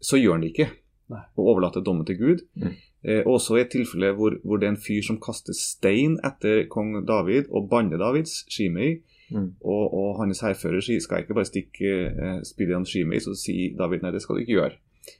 Så 0.00 0.16
gjør 0.20 0.38
han 0.38 0.44
det 0.46 0.54
ikke 0.54 0.70
Nei. 1.08 1.20
og 1.36 1.46
overlater 1.52 1.80
dommen 1.86 2.06
til 2.06 2.16
Gud. 2.18 2.40
Mm. 2.56 2.72
Eh, 3.04 3.22
også 3.26 3.56
i 3.56 3.60
et 3.60 3.70
tilfelle 3.70 4.12
hvor, 4.16 4.34
hvor 4.44 4.56
det 4.58 4.66
er 4.66 4.72
en 4.74 4.80
fyr 4.82 5.02
som 5.06 5.20
kaster 5.22 5.54
stein 5.54 6.16
etter 6.26 6.64
kong 6.68 7.04
David 7.06 7.44
og 7.50 7.68
banner 7.70 7.98
Davids, 7.98 8.44
Shimei, 8.50 9.02
Mm. 9.30 9.56
og, 9.60 9.94
og 9.94 10.18
hans 10.20 10.38
hærfører 10.40 10.80
sier 10.86 11.00
skal 11.02 11.16
jeg 11.16 11.24
ikke 11.24 11.34
bare 11.34 11.48
stikke 11.48 11.88
eh, 12.14 12.74
han 12.76 12.84
Shimei, 12.86 13.18
så 13.18 13.32
sier 13.34 13.72
David 13.76 14.02
nei, 14.04 14.12
det 14.14 14.20
skal 14.22 14.36
du 14.36 14.40
ikke 14.44 14.52
gjøre. 14.54 14.76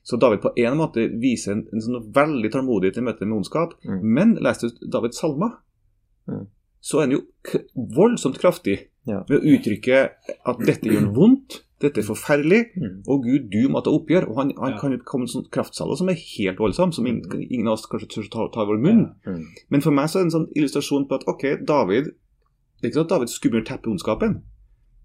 Så 0.06 0.14
David 0.22 0.38
på 0.44 0.52
en 0.56 0.76
måte 0.78 1.08
viser 1.18 1.52
en, 1.56 1.64
en 1.74 1.82
sånn 1.82 2.12
veldig 2.14 2.52
tålmodighet 2.54 3.00
i 3.00 3.02
møte 3.02 3.26
med 3.26 3.36
ondskap, 3.40 3.74
Mm. 3.84 4.04
men 4.04 4.34
leser 4.38 4.68
du 4.78 4.86
Davids 4.94 5.18
salmer, 5.18 5.56
Mm. 6.28 6.46
så 6.80 6.98
er 6.98 7.00
han 7.08 7.16
jo 7.16 7.20
k 7.42 7.58
voldsomt 7.74 8.38
kraftig 8.38 8.78
Ja. 9.08 9.24
ved 9.28 9.40
å 9.42 9.56
uttrykke 9.56 9.98
at 10.46 10.58
dette 10.66 10.86
gjør 10.86 11.10
vondt, 11.14 11.62
dette 11.80 11.98
er 12.00 12.04
forferdelig, 12.08 12.64
Mm. 12.76 13.02
og 13.08 13.22
Gud, 13.22 13.50
du 13.52 13.68
må 13.68 13.80
ta 13.84 13.90
oppgjør. 13.90 14.28
Og 14.30 14.36
han, 14.36 14.52
han 14.58 14.72
Ja. 14.72 14.78
kan 14.80 14.98
komme 15.04 15.22
med 15.26 15.28
sånn 15.30 15.48
kraftsalve 15.50 15.96
som 15.96 16.08
er 16.08 16.14
helt 16.14 16.58
voldsom, 16.58 16.92
som 16.92 17.06
ingen, 17.06 17.22
ingen 17.50 17.66
av 17.68 17.74
oss 17.74 17.86
kanskje 17.86 18.08
tør 18.08 18.30
ta, 18.30 18.48
ta 18.54 18.62
i 18.62 18.66
vår 18.66 18.78
munn. 18.80 19.14
Mm. 19.26 19.44
Men 19.70 19.80
for 19.82 19.90
meg 19.90 20.06
så 20.08 20.18
er 20.18 20.24
det 20.24 20.32
en 20.34 20.40
sånn 20.40 20.52
illustrasjon 20.56 21.08
på 21.08 21.14
at 21.14 21.24
ok, 21.28 21.64
David 21.66 22.04
Det 22.80 22.84
er 22.84 22.88
ikke 22.90 22.94
sånn 23.00 23.04
at 23.04 23.08
David 23.08 23.28
skummer 23.28 23.64
teppet 23.64 23.86
ondskapen. 23.88 24.42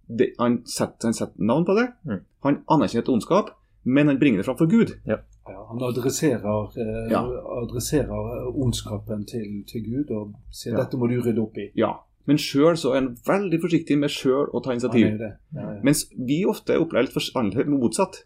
Det, 0.09 0.33
han, 0.39 0.57
setter, 0.65 1.07
han 1.07 1.13
setter 1.13 1.39
navn 1.39 1.63
på 1.65 1.73
det. 1.75 1.87
Mm. 2.05 2.19
Han 2.43 2.57
anerkjenner 2.67 3.03
et 3.03 3.09
ondskap, 3.09 3.49
men 3.85 4.07
han 4.07 4.19
bringer 4.19 4.37
det 4.39 4.45
fram 4.45 4.57
for 4.57 4.67
Gud. 4.67 4.91
Ja, 5.07 5.17
han 5.47 5.79
adresserer, 5.81 6.67
eh, 6.77 7.09
Ja. 7.11 7.21
adresserer 7.63 8.51
ondskapen 8.55 9.25
til, 9.25 9.63
til 9.67 9.81
Gud 9.83 10.11
og 10.11 10.33
sier 10.51 10.73
Ja. 10.73 10.83
dette 10.83 10.97
må 10.97 11.07
du 11.07 11.21
rydde 11.21 11.39
opp 11.41 11.57
i. 11.57 11.71
Ja. 11.75 11.93
Men 12.29 12.39
sjøl 12.41 12.77
så 12.77 12.93
er 12.93 13.01
han 13.01 13.11
veldig 13.27 13.59
forsiktig 13.63 13.97
med 13.99 14.13
sjøl 14.13 14.51
å 14.53 14.61
ta 14.63 14.75
initiativ. 14.75 15.07
Ja. 15.07 15.31
Ja, 15.55 15.67
ja. 15.75 15.79
Mens 15.85 16.05
vi 16.13 16.43
ofte 16.49 16.77
opplever 16.79 17.09
litt 17.09 17.71
motsatt. 17.71 18.23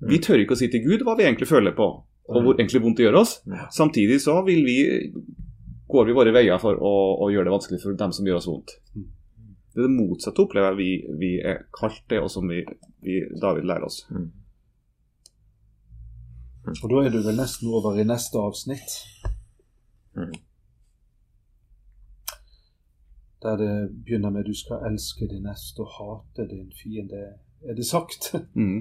Mm. 0.00 0.08
Vi 0.10 0.20
tør 0.24 0.42
ikke 0.42 0.56
å 0.56 0.60
si 0.60 0.68
til 0.72 0.82
Gud 0.84 1.06
hva 1.06 1.14
vi 1.16 1.24
egentlig 1.24 1.48
føler 1.48 1.72
på, 1.76 1.86
og 2.28 2.40
hvor 2.42 2.58
egentlig 2.58 2.82
vondt 2.84 2.98
det 3.00 3.06
gjør 3.06 3.20
oss. 3.22 3.38
Ja. 3.48 3.68
Samtidig 3.72 4.18
så 4.24 4.40
vil 4.44 4.64
vi, 4.66 4.78
går 5.88 6.08
vi 6.08 6.16
våre 6.16 6.34
veier 6.36 6.60
for 6.60 6.76
å, 6.76 6.94
å 7.24 7.30
gjøre 7.32 7.48
det 7.48 7.54
vanskelig 7.54 7.80
for 7.84 7.96
dem 7.96 8.12
som 8.16 8.28
gjør 8.28 8.40
oss 8.42 8.50
vondt. 8.50 8.76
Mm. 8.96 9.06
Det 9.76 9.82
er 9.82 9.86
det 9.86 9.92
motsatte 9.92 10.42
opplever 10.42 10.72
jeg 10.72 10.80
vi, 10.80 10.90
vi 11.20 11.30
er 11.44 11.62
kalt 11.76 12.02
det, 12.10 12.20
og 12.24 12.30
som 12.32 12.48
vi, 12.48 12.62
vi, 13.04 13.20
David 13.40 13.68
lærer 13.68 13.88
oss. 13.88 14.02
Mm. 14.08 14.28
Og 16.74 16.86
da 16.90 17.02
er 17.04 17.12
du 17.14 17.20
vel 17.22 17.36
nesten 17.38 17.70
over 17.70 17.98
i 18.00 18.06
neste 18.08 18.40
avsnitt. 18.42 18.96
Mm. 20.16 20.32
Der 23.46 23.58
det 23.60 23.74
begynner 24.04 24.30
med 24.34 24.44
'du 24.44 24.54
skal 24.54 24.86
elske 24.90 25.28
din 25.30 25.44
neste 25.46 25.84
og 25.84 25.92
hate 25.96 26.48
din 26.50 26.72
fiende'. 26.80 27.38
Er 27.68 27.74
det 27.74 27.86
sagt? 27.86 28.34
Mm. 28.54 28.80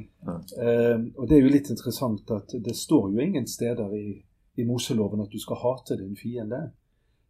Eh, 0.65 0.97
og 1.17 1.29
det 1.29 1.37
er 1.37 1.43
jo 1.43 1.53
litt 1.53 1.69
interessant 1.69 2.31
at 2.31 2.49
det 2.65 2.75
står 2.75 3.11
jo 3.13 3.19
ingen 3.19 3.47
steder 3.47 3.93
i, 3.93 4.23
i 4.57 4.63
Moseloven 4.63 5.21
at 5.21 5.31
du 5.31 5.39
skal 5.39 5.61
hate 5.61 5.97
din 6.01 6.15
fiende. 6.15 6.71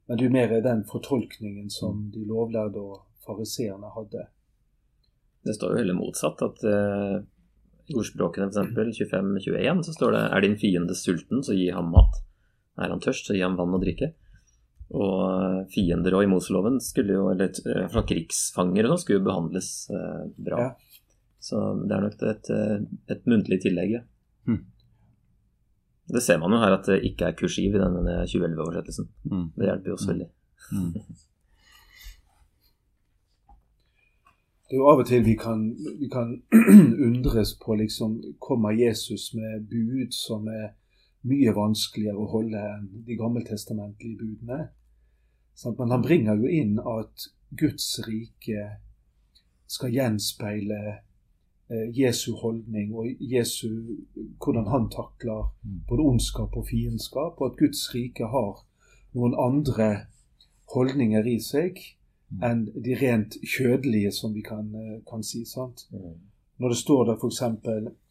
Men 0.07 0.17
det 0.17 0.25
er 0.25 0.29
jo 0.29 0.37
mer 0.37 0.61
den 0.61 0.83
fortolkningen 0.91 1.69
som 1.69 2.11
de 2.13 2.25
lovlærde 2.25 2.79
og 2.79 3.05
fariseerne 3.25 3.89
hadde. 3.95 4.27
Det 5.45 5.55
står 5.55 5.73
jo 5.73 5.81
heller 5.81 5.97
motsatt. 5.97 6.41
at 6.41 6.61
uh, 6.65 7.17
I 7.89 7.97
ordspråkene 7.97 8.47
f.eks. 8.47 9.01
25-21 9.13 9.81
så 9.87 9.93
står 9.93 10.11
det 10.11 10.21
Er 10.31 10.45
din 10.45 10.57
fiende 10.61 10.95
sulten, 10.95 11.43
så 11.43 11.57
gi 11.57 11.71
ham 11.73 11.89
mat. 11.93 12.21
Er 12.77 12.93
han 12.93 13.01
tørst, 13.01 13.27
så 13.27 13.33
gi 13.33 13.41
ham 13.41 13.57
vann 13.57 13.73
og 13.73 13.81
drikke. 13.81 14.13
Og 14.93 15.21
eh, 15.25 15.61
fiender 15.73 16.13
og 16.13 16.25
i 16.25 16.29
Moseloven 16.29 16.77
skulle 16.83 17.17
jo, 17.17 17.29
eller 17.31 17.49
eh, 17.49 17.87
fra 17.91 18.05
krigsfanger 18.05 18.85
og 18.85 18.93
sånn, 18.93 19.01
skulle 19.01 19.19
jo 19.21 19.27
behandles 19.27 19.69
eh, 19.89 20.25
bra. 20.49 20.67
Ja. 20.67 21.01
Så 21.41 21.61
det 21.85 21.95
er 21.95 22.05
nok 22.05 22.23
et, 22.29 22.49
eh, 22.53 22.77
et 23.15 23.27
muntlig 23.29 23.59
tillegg, 23.65 23.97
ja. 23.97 24.01
Hmm. 24.45 24.63
Det 26.13 26.21
ser 26.21 26.37
man 26.41 26.53
jo 26.53 26.61
her 26.61 26.75
at 26.77 26.85
det 26.89 27.01
ikke 27.09 27.31
er 27.31 27.37
kursiv 27.37 27.73
i 27.73 27.81
denne 27.81 28.19
2011-oversettelsen. 28.29 29.07
Mm. 29.25 29.47
Det 29.55 29.69
hjelper 29.69 29.89
jo 29.89 29.95
også 29.97 30.11
veldig. 30.11 30.27
Mm. 30.71 30.91
Det 34.65 34.73
er 34.73 34.81
jo 34.81 34.87
av 34.89 35.01
og 35.01 35.09
til 35.09 35.25
vi 35.25 35.35
kan, 35.37 35.63
vi 36.01 36.09
kan 36.13 36.31
undres 37.07 37.55
på 37.61 37.77
liksom 37.77 38.17
Kommer 38.41 38.73
Jesus 38.73 39.31
med 39.37 39.67
bud 39.69 40.13
som 40.13 40.47
er 40.49 40.73
mye 41.25 41.53
vanskeligere 41.55 42.21
å 42.21 42.31
holde 42.31 42.61
enn 42.75 42.89
de 43.07 43.17
gammeltestamentlige 43.19 44.19
budene? 44.21 44.67
Men 45.79 45.93
han 45.93 46.03
bringer 46.03 46.39
jo 46.41 46.51
inn 46.51 46.79
at 46.79 47.29
Guds 47.55 47.87
rike 48.05 48.65
skal 49.71 49.93
gjenspeile 49.93 50.79
eh, 50.91 51.87
Jesu 51.95 52.35
holdning 52.41 52.93
og 52.93 53.07
Jesu, 53.19 53.69
hvordan 54.43 54.67
han 54.69 54.89
takler 54.93 55.49
både 55.87 56.07
ondskap 56.11 56.57
og 56.57 56.67
fiendskap, 56.69 57.39
og 57.39 57.51
at 57.51 57.59
Guds 57.59 57.87
rike 57.95 58.27
har 58.29 58.61
noen 59.15 59.37
andre 59.39 59.89
holdninger 60.75 61.27
i 61.31 61.39
seg 61.41 61.79
enn 62.43 62.65
de 62.73 62.95
rent 62.99 63.37
kjødelige, 63.45 64.11
som 64.11 64.33
vi 64.35 64.43
kan, 64.45 64.67
eh, 64.75 65.01
kan 65.09 65.23
si. 65.23 65.45
sant? 65.45 65.87
Når 66.57 66.69
det 66.69 66.77
står 66.77 67.05
der 67.05 67.17
f.eks.: 67.19 67.41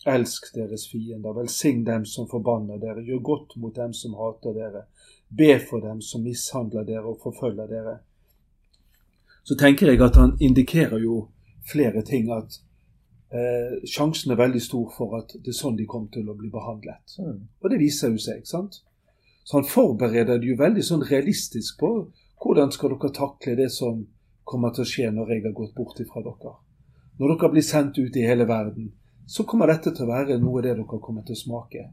Elsk 0.07 0.51
deres 0.55 0.89
fiender, 0.93 1.33
velsign 1.33 1.85
dem 1.87 2.05
som 2.05 2.29
forbanner 2.29 2.79
dere, 2.79 3.05
gjør 3.05 3.23
godt 3.31 3.57
mot 3.57 3.77
dem 3.77 3.93
som 3.93 4.17
hater 4.21 4.53
dere, 4.53 4.83
be 5.29 5.59
for 5.71 5.81
dem 5.81 6.03
som 6.03 6.23
mishandler 6.23 6.85
dere 6.85 7.09
og 7.09 7.21
forfølger 7.23 7.67
dere. 7.67 7.99
Så 9.45 9.57
tenker 9.57 9.91
jeg 9.91 10.01
at 10.03 10.17
han 10.17 10.37
indikerer 10.41 10.99
jo 10.99 11.29
flere 11.73 12.03
ting. 12.03 12.31
At 12.33 12.61
eh, 13.33 13.81
sjansen 13.89 14.33
er 14.33 14.41
veldig 14.41 14.63
stor 14.63 14.93
for 14.97 15.17
at 15.21 15.37
det 15.41 15.53
er 15.53 15.61
sånn 15.61 15.77
de 15.77 15.89
kommer 15.89 16.13
til 16.13 16.29
å 16.29 16.37
bli 16.37 16.53
behandlet. 16.53 17.17
Mm. 17.19 17.41
Og 17.61 17.71
det 17.71 17.81
viser 17.81 18.13
jo 18.13 18.21
seg, 18.21 18.45
sant? 18.49 18.83
Så 19.45 19.59
han 19.59 19.69
forbereder 19.69 20.41
det 20.41 20.49
jo 20.49 20.61
veldig 20.61 20.85
sånn 20.85 21.05
realistisk 21.05 21.81
på 21.81 21.91
hvordan 22.45 22.73
skal 22.73 22.95
dere 22.95 23.13
takle 23.17 23.57
det 23.57 23.71
som 23.73 24.05
kommer 24.45 24.73
til 24.73 24.85
å 24.85 24.89
skje 24.89 25.11
når 25.13 25.33
jeg 25.33 25.45
har 25.47 25.57
gått 25.57 25.75
bort 25.77 26.01
ifra 26.01 26.25
dere. 26.25 26.55
Når 27.19 27.35
dere 27.35 27.51
blir 27.53 27.63
sendt 27.63 27.99
ut 27.99 28.17
i 28.17 28.27
hele 28.27 28.47
verden, 28.49 28.93
så 29.27 29.45
kommer 29.45 29.71
dette 29.71 29.93
til 29.95 30.05
å 30.05 30.11
være 30.11 30.39
noe 30.39 30.59
av 30.59 30.65
det 30.67 30.75
dere 30.77 31.01
kommer 31.01 31.23
til 31.25 31.37
å 31.37 31.43
smake. 31.43 31.85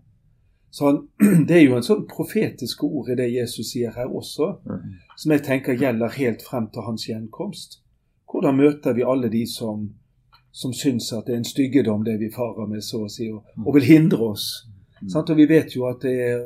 Så 0.71 0.85
han, 0.87 0.99
Det 1.47 1.55
er 1.57 1.65
jo 1.65 1.75
en 1.75 1.83
sånn 1.83 2.05
profetiske 2.07 2.87
ord 2.87 3.09
i 3.11 3.15
det 3.19 3.29
Jesus 3.33 3.71
sier 3.73 3.91
her 3.95 4.07
også, 4.07 4.53
Mm. 4.65 4.93
som 5.17 5.31
jeg 5.31 5.43
tenker 5.43 5.73
gjelder 5.77 6.09
helt 6.17 6.41
frem 6.41 6.69
til 6.73 6.81
hans 6.87 7.07
gjenkomst. 7.09 7.81
Hvordan 8.31 8.55
møter 8.55 8.93
vi 8.93 9.03
alle 9.03 9.29
de 9.29 9.45
som, 9.47 9.89
som 10.51 10.73
syns 10.73 11.11
at 11.13 11.25
det 11.27 11.33
er 11.33 11.41
en 11.41 11.45
styggedom 11.49 12.03
det 12.07 12.17
vi 12.19 12.31
farer 12.31 12.67
med, 12.67 12.81
så 12.83 13.03
å 13.05 13.09
si, 13.11 13.27
og, 13.31 13.43
og 13.65 13.75
vil 13.75 13.83
hindre 13.83 14.31
oss? 14.31 14.47
Sant? 15.09 15.29
Og 15.29 15.37
vi 15.37 15.45
vet 15.49 15.75
jo 15.75 15.85
at 15.89 16.01
det 16.01 16.15
er 16.29 16.45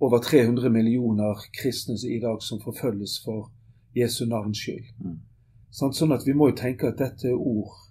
over 0.00 0.18
300 0.20 0.68
millioner 0.70 1.40
kristne 1.56 1.96
i 2.04 2.20
dag 2.20 2.42
som 2.42 2.60
forfølges 2.60 3.22
for 3.24 3.50
Jesu 3.96 4.26
navns 4.26 4.60
skyld. 4.60 4.84
Mm. 5.00 5.16
Sånn 5.72 6.12
at 6.12 6.26
vi 6.26 6.34
må 6.36 6.50
jo 6.50 6.56
tenke 6.60 6.88
at 6.92 6.98
dette 7.00 7.28
er 7.32 7.34
ord 7.36 7.72
Mm. 7.72 7.85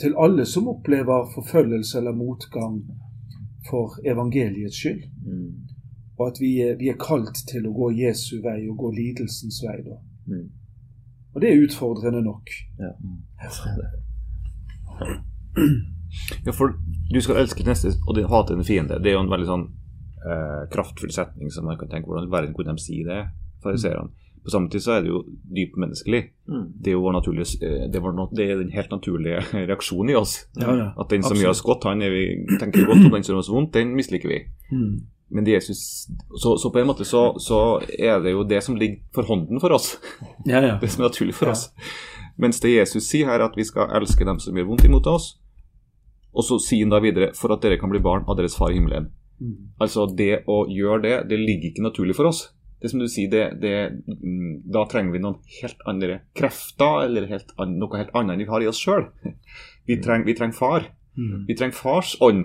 Til 0.00 0.14
alle 0.20 0.44
som 0.46 0.68
opplever 0.68 1.30
forfølgelse 1.34 1.98
eller 1.98 2.12
motgang 2.12 2.82
for 3.70 3.94
evangeliets 4.04 4.76
skyld. 4.76 5.04
Mm. 5.26 5.52
Og 6.18 6.26
at 6.26 6.40
vi 6.40 6.60
er, 6.60 6.76
vi 6.76 6.90
er 6.92 6.98
kalt 7.00 7.38
til 7.48 7.66
å 7.66 7.72
gå 7.76 7.88
Jesu 8.02 8.42
vei 8.44 8.58
og 8.68 8.76
gå 8.82 8.90
lidelsens 8.98 9.62
vei. 9.64 9.78
da. 9.86 9.96
Mm. 10.28 10.48
Og 11.34 11.40
det 11.40 11.50
er 11.50 11.64
utfordrende 11.64 12.22
nok. 12.22 12.52
Ja. 12.78 12.92
Ja, 16.46 16.52
for 16.52 16.74
du 17.14 17.20
skal 17.24 17.40
elske 17.40 17.64
neste 17.64 17.94
og 18.06 18.18
hate 18.28 18.54
en 18.54 18.64
fiende. 18.64 19.00
Det 19.00 19.10
er 19.10 19.16
jo 19.16 19.22
en 19.24 19.32
veldig 19.32 19.48
sånn 19.48 19.64
eh, 20.28 20.64
kraftfull 20.72 21.12
setning 21.14 21.52
som 21.54 21.64
man 21.68 21.78
kan 21.80 21.88
tenke 21.88 22.10
hvordan 22.10 22.28
i 22.28 22.34
verden 22.34 22.56
kunne 22.56 22.76
de 22.76 22.84
si 22.84 23.00
det, 23.06 23.22
fariseerne. 23.64 24.12
På 24.42 24.50
samme 24.50 24.70
tid 24.70 24.82
så 24.82 24.96
er 24.96 25.04
det 25.04 25.12
jo 25.12 25.20
dypt 25.54 25.76
menneskelig. 25.78 26.22
Mm. 26.50 26.64
Det 26.82 26.92
er 26.92 26.98
eh, 26.98 27.84
det 27.92 28.02
vår, 28.02 28.16
det 28.34 28.46
er 28.50 28.58
den 28.58 28.72
helt 28.74 28.90
naturlige 28.90 29.42
reaksjonen 29.70 30.10
i 30.10 30.18
oss. 30.18 30.48
Ja, 30.58 30.74
ja. 30.74 30.88
At 30.98 31.10
den 31.10 31.22
som 31.22 31.36
Absolutt. 31.36 31.42
gjør 31.44 31.54
oss 31.54 31.62
godt, 31.62 31.86
han 31.86 32.02
vi, 32.02 32.24
tenker 32.58 32.86
godt 32.86 33.06
om 33.06 33.12
den 33.14 33.22
som 33.22 33.34
gjør 33.34 33.42
oss 33.44 33.52
vondt, 33.52 33.74
den 33.74 33.94
misliker 33.94 34.32
vi. 34.32 34.40
Mm. 34.72 34.94
Men 35.32 35.46
Jesus, 35.46 36.08
så, 36.36 36.56
så 36.58 36.70
på 36.70 36.82
en 36.82 36.90
måte 36.90 37.06
så, 37.08 37.38
så 37.40 37.80
er 37.98 38.18
det 38.20 38.34
jo 38.34 38.42
det 38.44 38.60
som 38.66 38.76
ligger 38.76 39.00
for 39.14 39.30
hånden 39.30 39.62
for 39.62 39.72
oss. 39.72 39.94
Ja, 40.44 40.60
ja. 40.60 40.74
Det 40.82 40.90
som 40.90 41.04
er 41.04 41.08
naturlig 41.08 41.38
for 41.38 41.54
oss. 41.54 41.70
Mens 42.36 42.60
det 42.60 42.74
Jesus 42.74 43.06
sier 43.08 43.30
her, 43.30 43.44
at 43.44 43.56
vi 43.56 43.64
skal 43.64 43.94
elske 43.96 44.26
dem 44.28 44.40
som 44.42 44.56
gjør 44.56 44.72
vondt 44.72 44.84
imot 44.88 45.06
oss. 45.08 45.36
Og 46.32 46.44
så 46.44 46.58
sier 46.60 46.84
han 46.84 46.92
da 46.92 47.00
videre 47.04 47.30
for 47.36 47.52
at 47.54 47.62
dere 47.64 47.78
kan 47.80 47.92
bli 47.92 48.00
barn 48.02 48.26
av 48.26 48.36
deres 48.40 48.56
far 48.58 48.72
i 48.72 48.80
himmelen. 48.80 49.10
Mm. 49.40 49.72
Altså 49.82 50.06
det 50.06 50.44
å 50.50 50.64
gjøre 50.70 51.02
det, 51.04 51.16
det 51.30 51.40
ligger 51.40 51.70
ikke 51.70 51.86
naturlig 51.86 52.16
for 52.18 52.28
oss. 52.30 52.46
Det 52.82 52.90
som 52.90 52.98
du 53.00 53.06
sier, 53.08 53.30
det, 53.30 53.42
det, 53.62 53.72
mm, 54.10 54.62
da 54.74 54.82
trenger 54.90 55.12
vi 55.14 55.20
noen 55.22 55.36
helt 55.60 55.84
andre 55.86 56.20
krefter, 56.34 57.04
eller 57.06 57.28
helt, 57.30 57.52
an- 57.62 57.76
noe 57.78 58.00
helt 58.00 58.10
annet 58.18 58.34
enn 58.34 58.42
vi 58.42 58.48
har 58.50 58.64
i 58.64 58.66
oss 58.70 58.80
sjøl. 58.82 59.06
Vi, 59.86 59.96
treng, 59.98 60.22
vi 60.26 60.34
trenger 60.38 60.54
far. 60.54 60.84
Mm. 61.18 61.40
Vi 61.48 61.54
trenger 61.58 61.74
fars 61.74 62.12
ånd. 62.22 62.44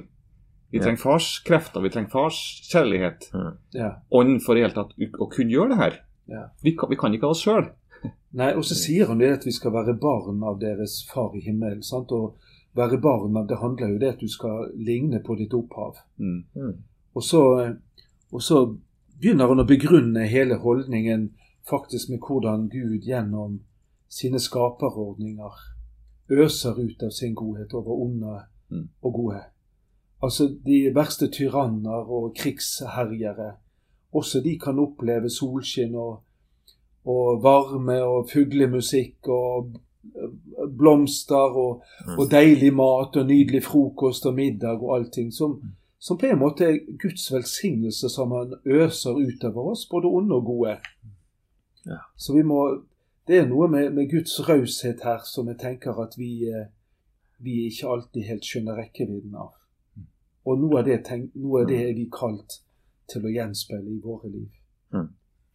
Vi 0.73 0.79
trenger 0.81 0.97
fars 0.97 1.27
krefter, 1.45 1.83
vi 1.85 1.91
trenger 1.93 2.09
fars 2.09 2.37
kjærlighet. 2.71 3.27
Ja. 3.77 3.91
Ånd 4.09 4.41
for 4.43 4.57
i 4.57 4.63
hele 4.65 4.73
tatt 4.73 4.95
å 4.97 5.27
kunne 5.29 5.53
gjøre 5.53 5.69
det 5.75 5.77
her. 5.83 5.99
Ja. 6.33 6.41
Vi, 6.65 6.73
kan, 6.75 6.89
vi 6.89 6.97
kan 6.99 7.13
ikke 7.13 7.29
ha 7.29 7.35
oss 7.35 7.43
sjøl. 7.45 7.69
Nei, 8.37 8.49
og 8.57 8.65
så 8.65 8.75
sier 8.75 9.05
han 9.11 9.21
det 9.21 9.29
at 9.37 9.45
vi 9.47 9.53
skal 9.55 9.71
være 9.77 9.93
barn 10.01 10.41
av 10.49 10.57
deres 10.59 10.97
far 11.11 11.37
i 11.37 11.43
himmelen. 11.45 11.85
sant? 11.85 12.09
Og 12.11 12.35
være 12.77 12.97
barn 13.05 13.37
av 13.37 13.45
det 13.47 13.61
handler 13.61 13.93
jo 13.93 14.01
det 14.01 14.09
at 14.15 14.25
du 14.25 14.27
skal 14.33 14.67
ligne 14.75 15.21
på 15.23 15.37
ditt 15.39 15.53
opphav. 15.57 16.01
Mm. 16.17 16.41
Mm. 16.57 16.73
Og 17.15 17.23
så, 17.23 17.43
og 18.33 18.41
så 18.43 18.63
begynner 19.21 19.47
han 19.47 19.59
å 19.59 19.67
begrunne 19.67 20.27
hele 20.29 20.55
holdningen 20.61 21.31
faktisk 21.69 22.09
med 22.09 22.19
hvordan 22.27 22.69
Gud 22.69 23.03
gjennom 23.03 23.59
sine 24.09 24.39
skaperordninger 24.39 25.57
øser 26.29 26.79
ut 26.79 27.03
av 27.03 27.09
sin 27.11 27.35
godhet 27.35 27.73
over 27.73 27.91
onde 28.05 28.39
Mm. 28.69 28.89
og 29.01 29.13
gode. 29.13 29.41
Altså 30.23 30.55
de 30.65 30.91
verste 30.95 31.27
tyranner 31.31 32.09
og 32.11 32.33
krigsherjere, 32.35 33.53
også 34.13 34.41
de 34.43 34.57
kan 34.59 34.79
oppleve 34.79 35.29
solskinn 35.29 35.95
og, 35.95 36.19
og 37.05 37.43
varme 37.43 38.03
og 38.03 38.27
fuglemusikk 38.33 39.27
og 39.27 39.77
blomster 40.77 41.55
og, 41.55 41.81
Mm. 42.07 42.19
og 42.19 42.31
deilig 42.31 42.73
mat 42.73 43.15
og 43.15 43.25
nydelig 43.27 43.63
frokost 43.63 44.25
og 44.25 44.35
middag 44.35 44.83
og 44.83 44.95
allting 44.97 45.33
som, 45.33 45.61
som 45.99 46.17
på 46.17 46.25
en 46.25 46.39
måte 46.39 46.65
er 46.65 46.97
Guds 47.01 47.31
velsignelse 47.33 48.09
som 48.09 48.31
han 48.31 48.53
øser 48.65 49.17
utover 49.17 49.71
oss, 49.71 49.87
både 49.89 50.07
onde 50.07 50.35
og 50.35 50.45
gode. 50.45 50.77
Ja. 51.85 52.03
Så 52.17 52.33
vi 52.33 52.43
må 52.43 52.83
Det 53.27 53.37
er 53.37 53.47
noe 53.47 53.67
med, 53.67 53.89
med 53.91 54.07
Guds 54.07 54.37
raushet 54.49 55.01
her 55.03 55.19
som 55.27 55.49
jeg 55.51 55.57
tenker 55.59 55.97
at 55.99 56.13
vi, 56.15 56.47
eh, 56.47 56.69
vi 57.43 57.65
ikke 57.67 57.89
alltid 57.91 58.23
helt 58.23 58.45
skjønner 58.47 58.79
rekkevidden 58.79 59.35
av. 59.35 59.49
Og 60.47 60.61
noe 60.61 60.79
av 60.79 60.85
det, 60.87 61.01
tenk, 61.03 61.35
noe 61.35 61.65
av 61.65 61.67
det 61.67 61.81
er 61.89 61.91
vi 61.97 62.05
kalt 62.07 62.61
til 63.11 63.27
å 63.27 63.33
gjenspeile 63.33 63.97
i 63.97 63.99
våre 63.99 64.31
liv. 64.31 64.47
Mm. 64.95 65.09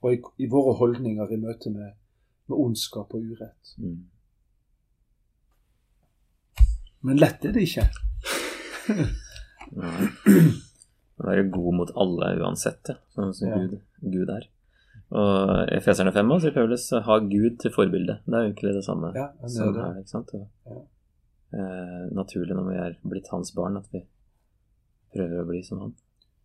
Og 0.05 0.13
i, 0.13 0.21
i 0.45 0.51
våre 0.53 0.77
holdninger 0.83 1.33
i 1.33 1.41
møte 1.41 1.73
med, 1.73 1.97
med 2.53 2.61
ondskap 2.61 3.17
og 3.17 3.25
urett. 3.33 3.73
Mm. 3.81 4.05
Men 7.09 7.25
lett 7.25 7.49
er 7.49 7.57
det 7.57 7.65
ikke. 7.71 7.89
Nei. 9.77 10.09
Å 11.23 11.27
være 11.29 11.45
god 11.55 11.75
mot 11.79 11.91
alle 12.03 12.33
uansett, 12.43 12.91
sånn 13.15 13.33
som 13.37 13.49
Ja. 13.49 13.59
Gud, 13.63 13.79
Gud 14.13 14.29
er. 14.35 14.47
Og 15.13 15.69
Efeserne 15.77 16.13
5 16.13 16.31
også, 16.33 16.47
sier 16.49 16.55
Paulus, 16.57 16.87
ha 17.07 17.19
Gud 17.21 17.59
til 17.61 17.71
forbilde. 17.75 18.19
Det 18.27 18.35
er 18.35 18.43
jo 18.47 18.53
egentlig 18.53 18.75
det 18.79 18.85
samme 18.87 19.13
Ja, 19.15 19.27
det 19.37 19.45
er 19.45 19.49
som 19.49 19.75
det. 19.75 19.83
her. 19.85 19.99
ikke 20.01 20.09
sant? 20.15 20.31
Og, 20.35 20.49
Ja. 20.67 20.79
eh, 21.59 22.07
naturlig 22.17 22.57
når 22.57 22.69
vi 22.71 22.77
er 22.81 22.97
blitt 23.09 23.29
hans 23.31 23.53
barn, 23.53 23.77
at 23.77 23.87
vi 23.93 24.01
prøver 25.15 25.43
å 25.45 25.49
bli 25.49 25.63
som 25.63 25.81
han. 25.81 25.95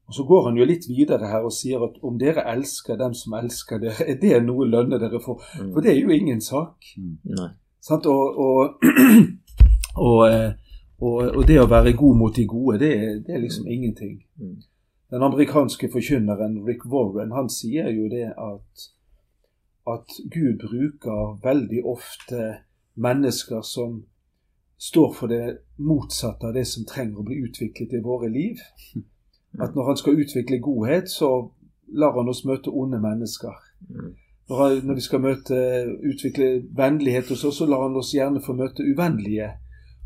Og 0.08 0.14
Så 0.14 0.24
går 0.28 0.44
han 0.46 0.56
jo 0.58 0.66
litt 0.66 0.86
videre 0.88 1.28
her 1.28 1.44
og 1.44 1.52
sier 1.52 1.84
at 1.84 1.98
om 2.04 2.18
dere 2.18 2.44
elsker 2.48 2.98
dem 2.98 3.14
som 3.14 3.34
elsker 3.34 3.80
dere, 3.80 4.08
er 4.08 4.16
det 4.20 4.44
noe 4.46 4.66
lønne 4.68 5.00
dere 5.00 5.20
får? 5.20 5.42
Mm. 5.60 5.74
For 5.74 5.82
det 5.82 5.92
er 5.96 6.02
jo 6.02 6.10
ingen 6.16 6.40
sak. 6.42 6.76
Nei. 7.26 7.50
Sant? 7.82 8.06
Og, 8.06 8.38
og, 8.38 8.80
og, 9.98 10.28
eh, 10.32 10.54
og, 11.00 11.18
og 11.38 11.48
det 11.48 11.60
å 11.62 11.70
være 11.70 11.94
god 11.98 12.18
mot 12.18 12.36
de 12.36 12.46
gode, 12.50 12.80
det, 12.82 12.94
det 13.28 13.36
er 13.36 13.44
liksom 13.44 13.68
ingenting. 13.70 14.20
Mm. 14.42 14.58
Den 15.14 15.24
amerikanske 15.24 15.90
forkynneren 15.94 16.64
Rick 16.68 16.86
Warren 16.86 17.32
han 17.32 17.50
sier 17.54 17.90
jo 17.94 18.10
det 18.12 18.32
at, 18.34 18.88
at 19.88 20.18
Gud 20.34 20.66
bruker 20.66 21.38
veldig 21.44 21.84
ofte 21.86 22.48
mennesker 22.98 23.62
som 23.62 24.02
står 24.78 25.14
for 25.14 25.32
det 25.32 25.58
motsatte 25.78 26.50
av 26.50 26.58
det 26.58 26.66
som 26.68 26.86
trenger 26.86 27.22
å 27.22 27.28
bli 27.28 27.40
utviklet 27.46 27.94
i 27.94 28.04
våre 28.04 28.30
liv. 28.30 28.62
At 29.64 29.74
når 29.78 29.88
han 29.88 29.98
skal 29.98 30.20
utvikle 30.22 30.60
godhet, 30.62 31.10
så 31.10 31.30
lar 31.88 32.14
han 32.18 32.30
oss 32.30 32.44
møte 32.46 32.70
onde 32.70 33.00
mennesker. 33.02 33.56
Mm. 33.90 34.12
Når, 34.50 34.60
han, 34.62 34.82
når 34.86 35.00
vi 35.00 35.06
skal 35.06 35.24
møte, 35.24 35.62
utvikle 36.12 36.50
vennlighet 36.78 37.32
hos 37.32 37.46
oss, 37.48 37.58
så 37.58 37.66
lar 37.66 37.88
han 37.88 37.98
oss 37.98 38.14
gjerne 38.14 38.44
få 38.44 38.54
møte 38.58 38.86
uvennlige. 38.86 39.50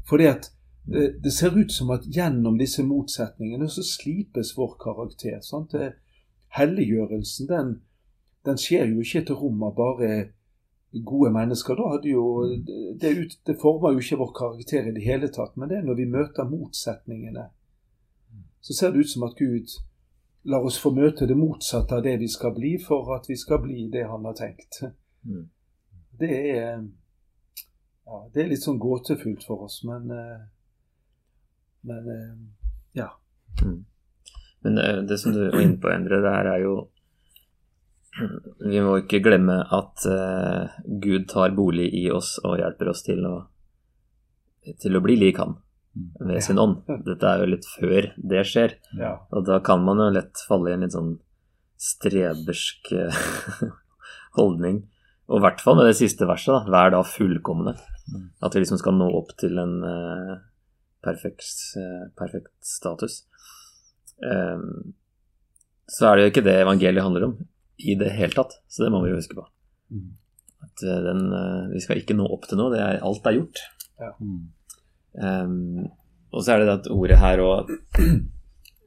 Fordi 0.08 0.30
at 0.30 0.52
det, 0.94 1.24
det 1.24 1.32
ser 1.32 1.58
ut 1.58 1.72
som 1.72 1.90
at 1.96 2.06
gjennom 2.06 2.58
disse 2.60 2.84
motsetningene 2.84 3.70
så 3.70 3.84
slipes 3.86 4.54
vår 4.58 4.76
karakter. 4.84 5.40
Sant? 5.46 5.76
Helliggjørelsen, 6.58 7.48
den, 7.48 7.74
den 8.46 8.60
skjer 8.60 8.90
jo 8.92 9.04
ikke 9.04 9.24
til 9.28 9.40
rom 9.40 9.64
av 9.68 9.76
bare 9.78 10.12
gode 11.06 11.32
mennesker. 11.32 11.78
Da 11.80 11.94
hadde 11.96 12.12
jo, 12.12 12.26
det, 13.02 13.14
ut, 13.18 13.38
det 13.48 13.58
former 13.62 13.96
jo 13.96 14.04
ikke 14.04 14.20
vår 14.22 14.34
karakter 14.38 14.90
i 14.90 14.96
det 14.96 15.06
hele 15.06 15.32
tatt. 15.32 15.56
Men 15.56 15.72
det 15.72 15.80
er 15.80 15.88
når 15.88 16.00
vi 16.02 16.10
møter 16.12 16.50
motsetningene, 16.50 17.48
så 18.62 18.78
ser 18.78 18.92
det 18.92 19.06
ut 19.06 19.10
som 19.10 19.26
at 19.30 19.38
Gud 19.40 19.78
lar 20.44 20.66
oss 20.66 20.80
få 20.82 20.92
møte 20.94 21.28
det 21.30 21.38
motsatte 21.38 21.98
av 21.98 22.04
det 22.06 22.18
vi 22.22 22.28
skal 22.30 22.54
bli, 22.56 22.76
for 22.82 23.14
at 23.16 23.30
vi 23.30 23.38
skal 23.38 23.62
bli 23.62 23.88
det 23.94 24.08
han 24.10 24.26
har 24.26 24.38
tenkt. 24.38 24.82
Mm. 25.24 25.46
Det 26.20 26.32
er 26.32 26.82
ja, 28.06 28.18
det 28.34 28.44
er 28.44 28.50
litt 28.52 28.66
sånn 28.66 28.82
gåtefullt 28.82 29.46
for 29.48 29.68
oss, 29.68 29.82
men 29.88 30.10
eh, 30.12 30.42
Men 31.88 32.10
eh, 32.14 32.34
ja. 33.02 33.08
Mm. 33.64 33.80
Men 34.62 34.76
det, 34.78 34.88
det 35.10 35.18
som 35.18 35.34
du 35.34 35.44
var 35.50 35.62
inne 35.62 35.80
på, 35.82 35.90
Endre, 35.90 36.22
det 36.22 36.34
her 36.36 36.50
er 36.56 36.66
jo 36.66 36.76
Vi 38.72 38.84
må 38.84 38.98
ikke 39.02 39.22
glemme 39.24 39.62
at 39.74 40.06
eh, 40.10 40.78
Gud 41.02 41.28
tar 41.32 41.56
bolig 41.58 41.90
i 41.98 42.06
oss 42.14 42.36
og 42.44 42.60
hjelper 42.62 42.92
oss 42.92 43.04
til 43.08 43.26
å, 43.28 43.36
til 44.82 44.98
å 44.98 45.04
bli 45.04 45.18
lik 45.20 45.42
Han 45.42 45.58
ved 45.92 46.40
sin 46.44 46.60
ånd. 46.62 46.86
Dette 47.04 47.28
er 47.28 47.42
jo 47.42 47.50
litt 47.52 47.68
før 47.68 48.12
det 48.16 48.46
skjer. 48.48 48.78
ja. 49.00 49.18
Og 49.32 49.44
da 49.48 49.60
kan 49.64 49.84
man 49.84 50.00
jo 50.00 50.12
lett 50.16 50.44
falle 50.48 50.72
i 50.72 50.76
en 50.78 50.86
litt 50.86 50.96
sånn 50.96 51.18
strebersk 51.82 52.94
eh, 52.96 53.24
holdning. 54.40 54.84
Og 55.32 55.40
i 55.40 55.44
hvert 55.46 55.64
fall 55.64 55.78
med 55.80 55.90
det 55.90 55.98
siste 56.00 56.28
verset, 56.30 56.54
da. 56.54 56.72
Vær 56.72 56.94
da 56.94 57.02
fullkomne. 57.08 57.76
At 58.44 58.56
vi 58.56 58.64
liksom 58.64 58.80
skal 58.82 58.98
nå 58.98 59.08
opp 59.16 59.34
til 59.40 59.60
en 59.62 59.78
eh, 59.88 60.34
perfekt, 61.06 61.46
eh, 61.78 62.08
perfekt 62.18 62.54
status. 62.66 63.24
Um, 64.22 64.94
så 65.90 66.08
er 66.08 66.16
det 66.16 66.24
jo 66.24 66.32
ikke 66.32 66.46
det 66.46 66.58
evangeliet 66.62 67.04
handler 67.04 67.28
om 67.30 67.38
i 67.82 67.96
det 68.00 68.12
hele 68.16 68.36
tatt. 68.36 68.54
Så 68.70 68.86
det 68.86 68.92
må 68.94 69.02
vi 69.04 69.12
jo 69.12 69.20
huske 69.20 69.38
på. 69.38 69.46
Mm. 69.92 70.10
At 70.66 70.84
eh, 70.86 71.02
den, 71.08 71.24
eh, 71.36 71.72
vi 71.74 71.82
skal 71.84 72.02
ikke 72.02 72.18
nå 72.18 72.28
opp 72.32 72.48
til 72.50 72.62
noe. 72.62 72.72
Det 72.74 72.82
er, 72.84 73.02
alt 73.06 73.26
er 73.28 73.38
gjort. 73.40 73.64
Ja. 74.02 74.12
Um, 75.12 75.88
og 76.32 76.46
så 76.46 76.54
er 76.54 76.62
det 76.62 76.68
det 76.70 76.78
at 76.80 76.92
ordet 76.94 77.18
her 77.20 77.42
òg 77.44 77.72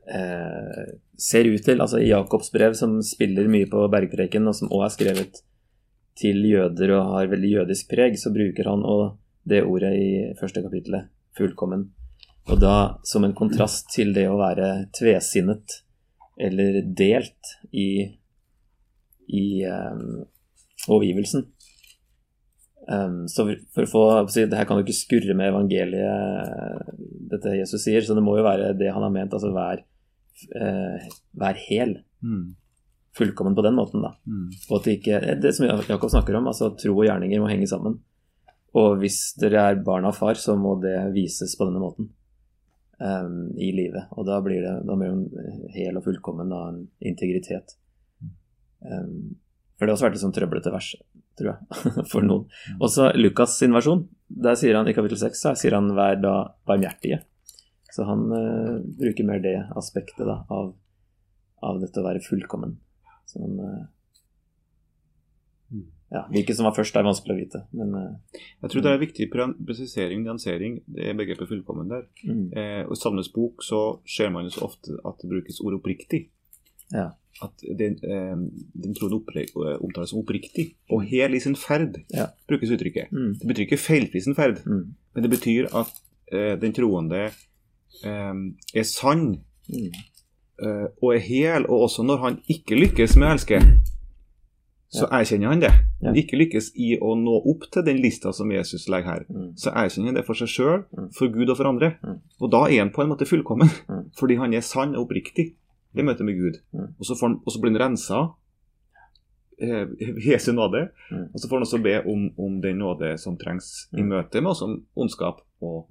uh, 0.09 0.87
ser 1.29 1.45
ut 1.45 1.67
til 1.67 1.83
Altså 1.85 2.01
i 2.01 2.09
Jakobs 2.09 2.49
brev, 2.55 2.73
som 2.79 2.97
spiller 3.05 3.51
mye 3.53 3.69
på 3.71 3.85
bergpreken, 3.93 4.49
og 4.49 4.57
som 4.57 4.73
òg 4.73 4.87
er 4.87 4.95
skrevet 4.95 5.43
til 6.19 6.47
jøder 6.47 6.95
og 6.95 7.13
har 7.17 7.31
veldig 7.33 7.51
jødisk 7.59 7.91
preg, 7.91 8.17
så 8.19 8.33
bruker 8.33 8.71
han 8.71 8.87
og 8.87 9.19
det 9.45 9.65
ordet 9.67 9.93
i 9.99 10.09
første 10.39 10.63
kapittelet, 10.65 11.11
fullkommen. 11.37 11.89
Og 12.53 12.61
da 12.61 13.01
som 13.09 13.25
en 13.25 13.37
kontrast 13.37 13.89
til 13.95 14.13
det 14.17 14.27
å 14.29 14.37
være 14.37 14.91
tvesinnet 14.97 15.81
eller 16.41 16.83
delt 16.85 17.55
i, 17.73 18.05
i 19.33 19.47
um, 19.65 20.25
overgivelsen. 20.91 21.47
Um, 22.85 23.23
så 23.33 23.47
for 23.73 23.87
å 23.87 23.89
få 23.89 24.03
Det 24.29 24.59
her 24.59 24.67
kan 24.69 24.77
jo 24.77 24.85
ikke 24.85 24.97
skurre 24.97 25.37
med 25.39 25.49
evangeliet, 25.55 26.91
dette 27.31 27.55
Jesus 27.57 27.87
sier, 27.87 28.05
så 28.05 28.17
det 28.17 28.25
må 28.25 28.37
jo 28.37 28.45
være 28.45 28.75
det 28.77 28.91
han 28.93 29.07
har 29.07 29.15
ment, 29.15 29.33
altså 29.33 29.55
vær, 29.55 29.81
uh, 30.59 31.07
vær 31.41 31.63
hel. 31.65 31.97
Mm. 32.21 32.51
Fullkommen 33.17 33.57
på 33.57 33.65
den 33.65 33.79
måten, 33.79 34.05
da. 34.05 34.13
Mm. 34.29 34.51
Og 34.69 34.75
at 34.77 34.89
det 34.89 34.99
ikke 34.99 35.23
Det 35.41 35.55
som 35.57 35.71
Jakob 35.71 36.13
snakker 36.13 36.37
om, 36.37 36.51
altså 36.51 36.75
tro 36.77 36.99
og 36.99 37.07
gjerninger 37.07 37.41
må 37.41 37.49
henge 37.49 37.71
sammen. 37.71 38.03
Og 38.75 38.99
hvis 39.01 39.31
dere 39.39 39.63
er 39.71 39.81
barn 39.87 40.05
av 40.05 40.19
far, 40.19 40.37
så 40.37 40.59
må 40.59 40.75
det 40.83 40.99
vises 41.15 41.55
på 41.57 41.71
denne 41.71 41.81
måten 41.81 42.11
um, 42.99 43.39
i 43.59 43.71
livet. 43.75 44.11
Og 44.19 44.27
da 44.29 44.41
blir 44.45 44.63
det 44.65 44.75
da 44.87 44.97
blir 44.99 45.13
en 45.13 45.71
hel 45.75 45.99
og 45.99 46.07
fullkommen 46.07 46.53
da, 46.53 46.61
en 46.71 46.85
integritet. 47.01 47.77
Um, 48.85 49.37
for 49.75 49.87
det 49.87 49.93
har 49.93 49.97
også 49.97 50.09
vært 50.09 50.19
et 50.19 50.25
sånn 50.25 50.35
trøblete 50.37 50.73
vers, 50.75 50.93
tror 51.39 51.53
jeg, 51.53 51.85
for 52.13 52.27
noen. 52.27 52.47
Også 52.79 53.11
Lukas 53.19 53.57
sin 53.59 53.75
versjon, 53.75 54.07
der 54.29 54.59
sier 54.61 54.79
han 54.79 54.91
i 54.91 54.95
kapittel 54.97 55.19
6 55.21 55.41
så 55.47 55.55
sier 55.59 55.77
han 55.77 55.91
'vær 55.97 56.21
da 56.23 56.35
barmhjertige'. 56.69 57.25
Så 57.95 58.07
han 58.09 58.27
uh, 58.31 58.79
bruker 58.99 59.27
mer 59.27 59.43
det 59.43 59.57
aspektet 59.79 60.27
da, 60.27 60.43
av, 60.51 60.73
av 61.63 61.83
dette 61.83 62.01
å 62.01 62.07
være 62.07 62.23
fullkommen. 62.25 62.79
Så 63.31 63.43
han, 63.43 63.61
uh, 63.61 63.83
Mm. 63.85 63.94
Ja, 66.13 66.23
Hvilket 66.31 66.57
som 66.57 66.65
var 66.69 66.75
først, 66.77 66.95
er 66.97 67.03
vanskelig 67.03 67.35
å 67.35 67.39
vite. 67.41 67.61
Men 67.73 67.95
uh, 67.95 68.41
Jeg 68.63 68.71
tror 68.71 68.83
det 68.83 68.91
er 68.93 68.99
viktig 69.03 69.31
pre- 69.33 69.55
presisering, 69.67 70.23
nyansering, 70.25 70.83
det 70.87 71.09
er 71.11 71.15
begrepet 71.19 71.49
fullkommen 71.49 71.89
der. 71.91 72.05
mm, 72.25 72.53
Eh, 72.57 72.85
og 72.87 72.93
I 72.93 73.01
Salmes 73.01 73.29
bok 73.35 73.63
så 73.63 74.01
ser 74.07 74.31
man 74.31 74.45
jo 74.45 74.51
så 74.51 74.65
ofte 74.69 74.95
at 75.05 75.19
det 75.23 75.31
brukes 75.31 75.61
ord 75.61 75.75
oppriktig. 75.81 76.29
Ja. 76.93 77.09
At 77.43 77.65
den, 77.79 77.97
eh, 78.05 78.37
den 78.85 78.95
troende 78.95 79.43
eh, 79.43 79.79
omtales 79.83 80.11
som 80.11 80.21
oppriktig. 80.21 80.75
Og 80.91 81.03
hel 81.03 81.35
i 81.35 81.41
sin 81.41 81.57
ferd, 81.57 81.97
Ja. 82.15 82.27
brukes 82.49 82.71
uttrykket. 82.71 83.11
mm, 83.11 83.39
Det 83.41 83.49
betyr 83.49 83.67
ikke 83.67 83.79
feilfri 83.83 84.21
sin 84.23 84.35
ferd, 84.35 84.63
mm, 84.67 84.95
men 85.15 85.23
det 85.23 85.31
betyr 85.31 85.67
at 85.75 85.91
eh, 86.33 86.55
den 86.61 86.73
troende 86.73 87.31
eh, 88.05 88.35
er 88.75 88.83
sann 88.85 89.41
mm, 89.69 89.91
eh, 90.63 90.87
og 91.03 91.15
er 91.15 91.19
hel, 91.19 91.67
og 91.67 91.89
også 91.89 92.03
når 92.07 92.19
han 92.23 92.39
ikke 92.49 92.79
lykkes 92.79 93.17
med 93.17 93.29
å 93.29 93.33
elske, 93.35 93.61
så 94.89 95.07
erkjenner 95.11 95.49
han 95.49 95.61
det. 95.61 95.71
Ja. 96.03 96.07
Han 96.09 96.17
ikke 96.17 96.37
lykkes 96.39 96.71
i 96.77 96.99
å 97.03 97.15
nå 97.19 97.35
opp 97.51 97.65
til 97.73 97.83
den 97.83 97.97
lista 98.03 98.33
som 98.33 98.51
Jesus 98.53 98.89
legger 98.89 99.05
her. 99.11 99.25
mm, 99.31 99.57
Så 99.59 99.71
erkjenner 99.75 100.07
han 100.07 100.15
det 100.15 100.25
for 100.27 100.35
seg 100.35 100.49
sjøl, 100.49 100.85
Mm. 100.93 101.09
for 101.13 101.29
Gud 101.29 101.51
og 101.51 101.57
for 101.57 101.65
andre. 101.67 101.97
Mm. 102.03 102.21
Og 102.41 102.51
da 102.51 102.65
er 102.69 102.79
han 102.79 102.91
på 102.91 103.03
en 103.03 103.09
måte 103.09 103.27
fullkommen, 103.27 103.69
Mm. 103.89 104.11
fordi 104.19 104.37
han 104.37 104.55
er 104.55 104.61
sann 104.61 104.95
og 104.95 105.09
oppriktig 105.09 105.55
i 105.97 106.03
møtet 106.03 106.25
med 106.25 106.35
Gud. 106.39 106.61
Mm. 106.73 106.95
Og, 106.99 107.05
så 107.07 107.15
får 107.19 107.29
han, 107.29 107.41
og 107.47 107.53
så 107.53 107.61
blir 107.61 107.73
han 107.73 107.81
rensa 107.81 108.35
eh, 109.61 109.87
Jesu 110.33 110.53
nåde. 110.53 110.89
Mm. 111.11 111.25
Og 111.35 111.41
så 111.41 111.49
får 111.49 111.57
han 111.57 111.63
også 111.63 111.83
be 111.83 111.97
om, 112.07 112.31
om 112.39 112.61
den 112.61 112.79
nåde 112.79 113.19
som 113.19 113.37
trengs 113.37 113.89
i 113.99 114.03
møte 114.03 114.41
med 114.43 114.51
oss 114.51 114.63
om 114.63 114.85
ondskap. 114.97 115.41
Og 115.63 115.89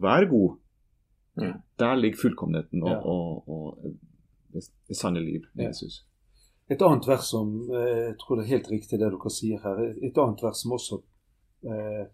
vær 0.00 0.24
god. 0.28 0.56
Mm. 1.36 1.52
Der 1.78 1.94
ligger 1.96 2.18
fullkommenheten 2.18 2.82
og, 2.82 2.90
Ja. 2.90 2.98
og, 2.98 3.48
og 3.48 3.78
det, 4.52 4.62
det 4.88 4.96
sanne 4.96 5.20
liv 5.24 5.40
med 5.54 5.64
Ja. 5.64 5.68
Jesus. 5.68 6.04
Et 6.70 6.82
annet 6.82 7.08
vers 7.08 7.24
som 7.26 7.70
eh, 7.70 8.08
Jeg 8.08 8.18
tror 8.20 8.38
det 8.38 8.44
er 8.44 8.54
helt 8.56 8.70
riktig 8.70 8.98
det 8.98 9.10
dere 9.10 9.30
sier 9.32 9.62
her. 9.62 9.80
Et 10.02 10.18
annet 10.18 10.42
vers 10.42 10.62
som 10.62 10.74
også 10.76 11.00
eh, 11.66 12.04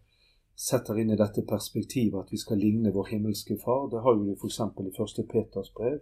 setter 0.58 0.98
inn 0.98 1.12
i 1.14 1.18
dette 1.18 1.44
perspektivet 1.46 2.18
at 2.24 2.32
vi 2.32 2.40
skal 2.40 2.58
ligne 2.58 2.92
vår 2.94 3.12
himmelske 3.12 3.58
Far. 3.62 3.88
Det 3.92 4.02
har 4.02 4.16
jo 4.16 4.26
vi 4.26 4.37
f.eks. 4.38 4.61
i 4.61 5.22
1. 5.22 5.26
Peters 5.30 5.70
brev, 5.76 6.00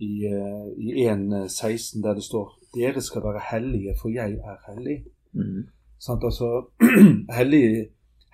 i, 0.00 0.12
eh, 0.26 0.68
i 0.78 1.06
1.16, 1.06 2.02
der 2.02 2.14
det 2.14 2.24
står 2.24 2.58
'Dere 2.72 3.00
skal 3.00 3.22
være 3.22 3.42
hellige, 3.50 3.94
for 4.00 4.08
jeg 4.08 4.32
er 4.32 4.58
hellig'. 4.68 5.04
mm, 5.32 5.66
Sant? 5.98 6.24
Altså, 6.24 6.64
hellig, 7.38 7.88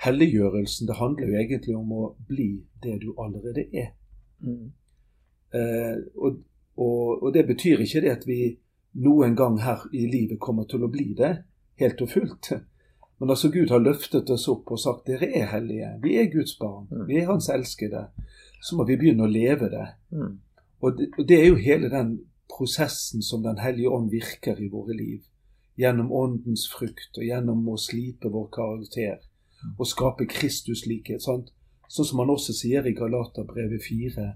helliggjørelsen, 0.04 0.86
det 0.88 0.96
handler 0.96 1.26
jo 1.26 1.34
egentlig 1.34 1.76
om 1.76 1.92
å 1.92 2.04
bli 2.28 2.62
det 2.82 3.00
du 3.02 3.14
allerede 3.18 3.66
er. 3.72 3.90
mm, 4.40 4.72
Eh, 5.54 5.96
og, 6.14 6.38
og, 6.76 7.22
og 7.22 7.34
det 7.34 7.46
betyr 7.46 7.80
ikke 7.80 8.00
det 8.04 8.10
at 8.10 8.26
vi 8.26 8.58
noen 8.92 9.36
gang 9.36 9.58
her 9.60 9.84
i 9.92 10.06
livet 10.06 10.40
kommer 10.40 10.64
til 10.64 10.84
å 10.84 10.90
bli 10.92 11.12
det, 11.18 11.36
helt 11.80 12.00
og 12.02 12.10
fullt. 12.10 12.52
Men 13.18 13.30
altså 13.30 13.50
Gud 13.50 13.70
har 13.70 13.82
løftet 13.82 14.30
oss 14.30 14.46
opp 14.48 14.70
og 14.70 14.80
sagt 14.80 15.06
dere 15.10 15.28
er 15.34 15.50
hellige, 15.52 15.92
vi 16.02 16.16
er 16.20 16.30
Guds 16.32 16.54
barn, 16.58 16.86
vi 17.06 17.18
er 17.20 17.26
Hans 17.26 17.48
elskede. 17.50 18.06
Så 18.62 18.76
må 18.76 18.86
vi 18.86 18.96
begynne 18.98 19.26
å 19.26 19.30
leve 19.30 19.70
det. 19.70 19.86
mm, 20.10 20.38
Og 20.80 20.98
det, 20.98 21.08
og 21.18 21.28
det 21.28 21.40
er 21.40 21.46
jo 21.46 21.56
hele 21.62 21.90
den 21.90 22.20
prosessen 22.48 23.22
som 23.22 23.42
Den 23.42 23.58
hellige 23.58 23.90
ånd 23.90 24.10
virker 24.10 24.60
i 24.60 24.68
våre 24.68 24.94
liv. 24.96 25.22
Gjennom 25.76 26.12
åndens 26.12 26.68
frukt 26.70 27.18
og 27.18 27.24
gjennom 27.24 27.68
å 27.68 27.76
slipe 27.76 28.28
vår 28.28 28.48
karakter 28.50 29.18
og 29.78 29.86
skape 29.86 30.26
Kristus 30.26 30.86
likhet. 30.86 31.22
Sånn 31.22 31.44
som 31.88 32.18
han 32.18 32.30
også 32.30 32.54
sier 32.54 32.86
i 32.86 32.94
Galaterbrevet 32.94 33.82
4, 33.82 34.26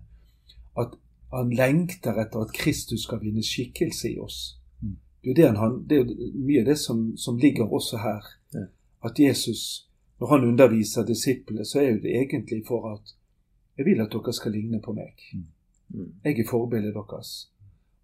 at 0.82 0.94
han 1.32 1.50
lengter 1.56 2.18
etter 2.20 2.44
at 2.44 2.52
Kristus 2.52 3.06
skal 3.06 3.22
vinne 3.22 3.42
skikkelse 3.44 4.10
i 4.10 4.18
oss. 4.20 4.58
Mm. 4.82 4.96
Det 5.22 5.30
er 5.30 5.38
det 5.38 5.58
han, 5.58 5.78
det 5.88 5.98
er 6.02 6.12
mye 6.34 6.60
av 6.60 6.68
det 6.68 6.78
som, 6.78 7.12
som 7.16 7.38
ligger 7.40 7.72
også 7.72 8.02
her. 8.02 8.28
Ja. 8.54 8.66
At 9.04 9.18
Jesus, 9.18 9.88
når 10.20 10.34
han 10.34 10.44
underviser 10.44 11.06
disiplene, 11.08 11.64
så 11.64 11.80
er 11.80 11.98
det 12.02 12.12
egentlig 12.16 12.62
for 12.68 12.90
at 12.92 13.14
jeg 13.78 13.86
vil 13.88 14.02
at 14.04 14.12
dere 14.12 14.32
skal 14.36 14.52
ligne 14.52 14.80
på 14.84 14.92
meg. 14.92 15.16
mm, 15.88 16.12
Jeg 16.24 16.38
er 16.38 16.50
forbildet 16.50 16.94
deres. 16.94 17.48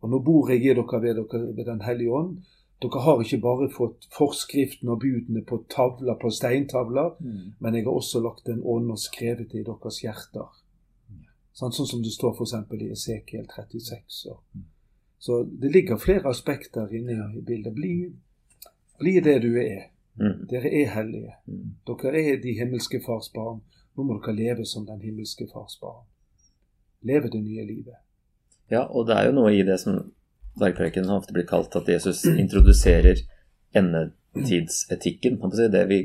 Og 0.00 0.10
nå 0.10 0.22
bor 0.24 0.48
jeg 0.50 0.62
i 0.64 0.72
dere 0.72 1.02
ved, 1.02 1.14
dere 1.20 1.56
ved 1.56 1.64
Den 1.64 1.82
hellige 1.82 2.12
ånd. 2.12 2.38
Dere 2.82 3.02
har 3.02 3.20
ikke 3.20 3.40
bare 3.42 3.68
fått 3.74 4.06
forskriften 4.14 4.88
og 4.88 5.00
budene 5.02 5.42
på 5.44 5.64
tavler, 5.70 6.14
på 6.20 6.30
steintavler, 6.30 7.16
mm, 7.20 7.54
men 7.58 7.74
jeg 7.74 7.84
har 7.84 7.92
også 7.92 8.22
lagt 8.22 8.48
en 8.48 8.62
ånd 8.64 8.90
og 8.94 8.98
skrevet 8.98 9.50
det 9.52 9.60
i 9.60 9.66
deres 9.66 10.00
hjerter. 10.04 10.46
Sånn, 11.58 11.72
sånn 11.74 11.88
som 11.90 12.02
det 12.04 12.12
står 12.14 12.36
f.eks. 12.36 12.52
i 12.78 12.90
Esekiel 12.94 13.46
36. 13.50 14.18
Og. 14.30 14.42
Så 15.18 15.40
det 15.62 15.72
ligger 15.74 15.98
flere 15.98 16.30
aspekter 16.30 16.92
inne 16.94 17.16
i 17.34 17.40
bildet. 17.42 17.74
Bli, 17.74 17.94
bli 19.00 19.14
det 19.26 19.40
du 19.42 19.48
er. 19.58 19.88
mm, 20.20 20.44
Dere 20.50 20.70
er 20.82 20.92
hellige. 20.94 21.34
mm. 21.50 21.64
Dere 21.88 22.22
er 22.32 22.38
de 22.44 22.54
himmelske 22.60 23.00
fars 23.06 23.32
barn. 23.34 23.58
Nå 23.96 24.06
må 24.06 24.20
dere 24.20 24.36
leve 24.38 24.66
som 24.70 24.86
den 24.86 25.00
himmelske 25.02 25.48
fars 25.50 25.74
barn. 25.82 26.04
Leve 27.02 27.30
det 27.32 27.42
nye 27.42 27.64
livet. 27.66 27.98
Ja, 28.70 28.84
og 28.86 29.08
det 29.08 29.16
er 29.16 29.26
jo 29.26 29.34
noe 29.40 29.50
i 29.54 29.64
det 29.66 29.80
som 29.82 29.98
bergpreken 30.58 31.10
ofte 31.10 31.34
blir 31.34 31.46
kalt 31.48 31.74
at 31.78 31.88
Jesus 31.90 32.22
introduserer 32.44 33.18
endetidsetikken. 33.74 35.40
Det 35.72 35.84
vi 35.90 35.98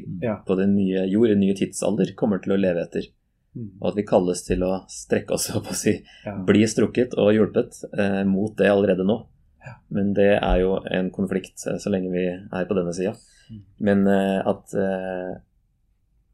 på 0.47 0.55
den 0.57 0.75
nye 0.75 1.05
jord, 1.11 1.29
den 1.29 1.39
nye 1.45 1.55
tidsalder, 1.57 2.15
kommer 2.17 2.41
til 2.41 2.55
å 2.55 2.57
leve 2.57 2.81
etter. 2.87 3.11
Mm. 3.55 3.67
Og 3.81 3.87
at 3.91 3.95
vi 3.99 4.03
kalles 4.09 4.41
til 4.47 4.63
å 4.65 4.71
strekke 4.89 5.35
oss 5.35 5.49
opp 5.57 5.67
og 5.69 5.75
si 5.77 5.93
Ja. 6.25 6.33
bli 6.47 6.63
strukket 6.67 7.13
og 7.21 7.33
hjulpet 7.35 7.83
eh, 7.97 8.23
mot 8.25 8.55
det 8.57 8.69
allerede 8.71 9.05
nå. 9.05 9.19
Ja. 9.63 9.75
Men 9.93 10.13
det 10.17 10.31
er 10.41 10.57
jo 10.63 10.77
en 10.91 11.11
konflikt 11.11 11.61
eh, 11.69 11.77
så 11.79 11.89
lenge 11.93 12.09
vi 12.11 12.25
er 12.33 12.65
på 12.67 12.75
denne 12.75 12.93
sida. 12.97 13.13
Mm. 13.51 13.61
Men 13.79 14.07
eh, 14.07 14.39
at 14.49 14.73
eh, 14.73 15.35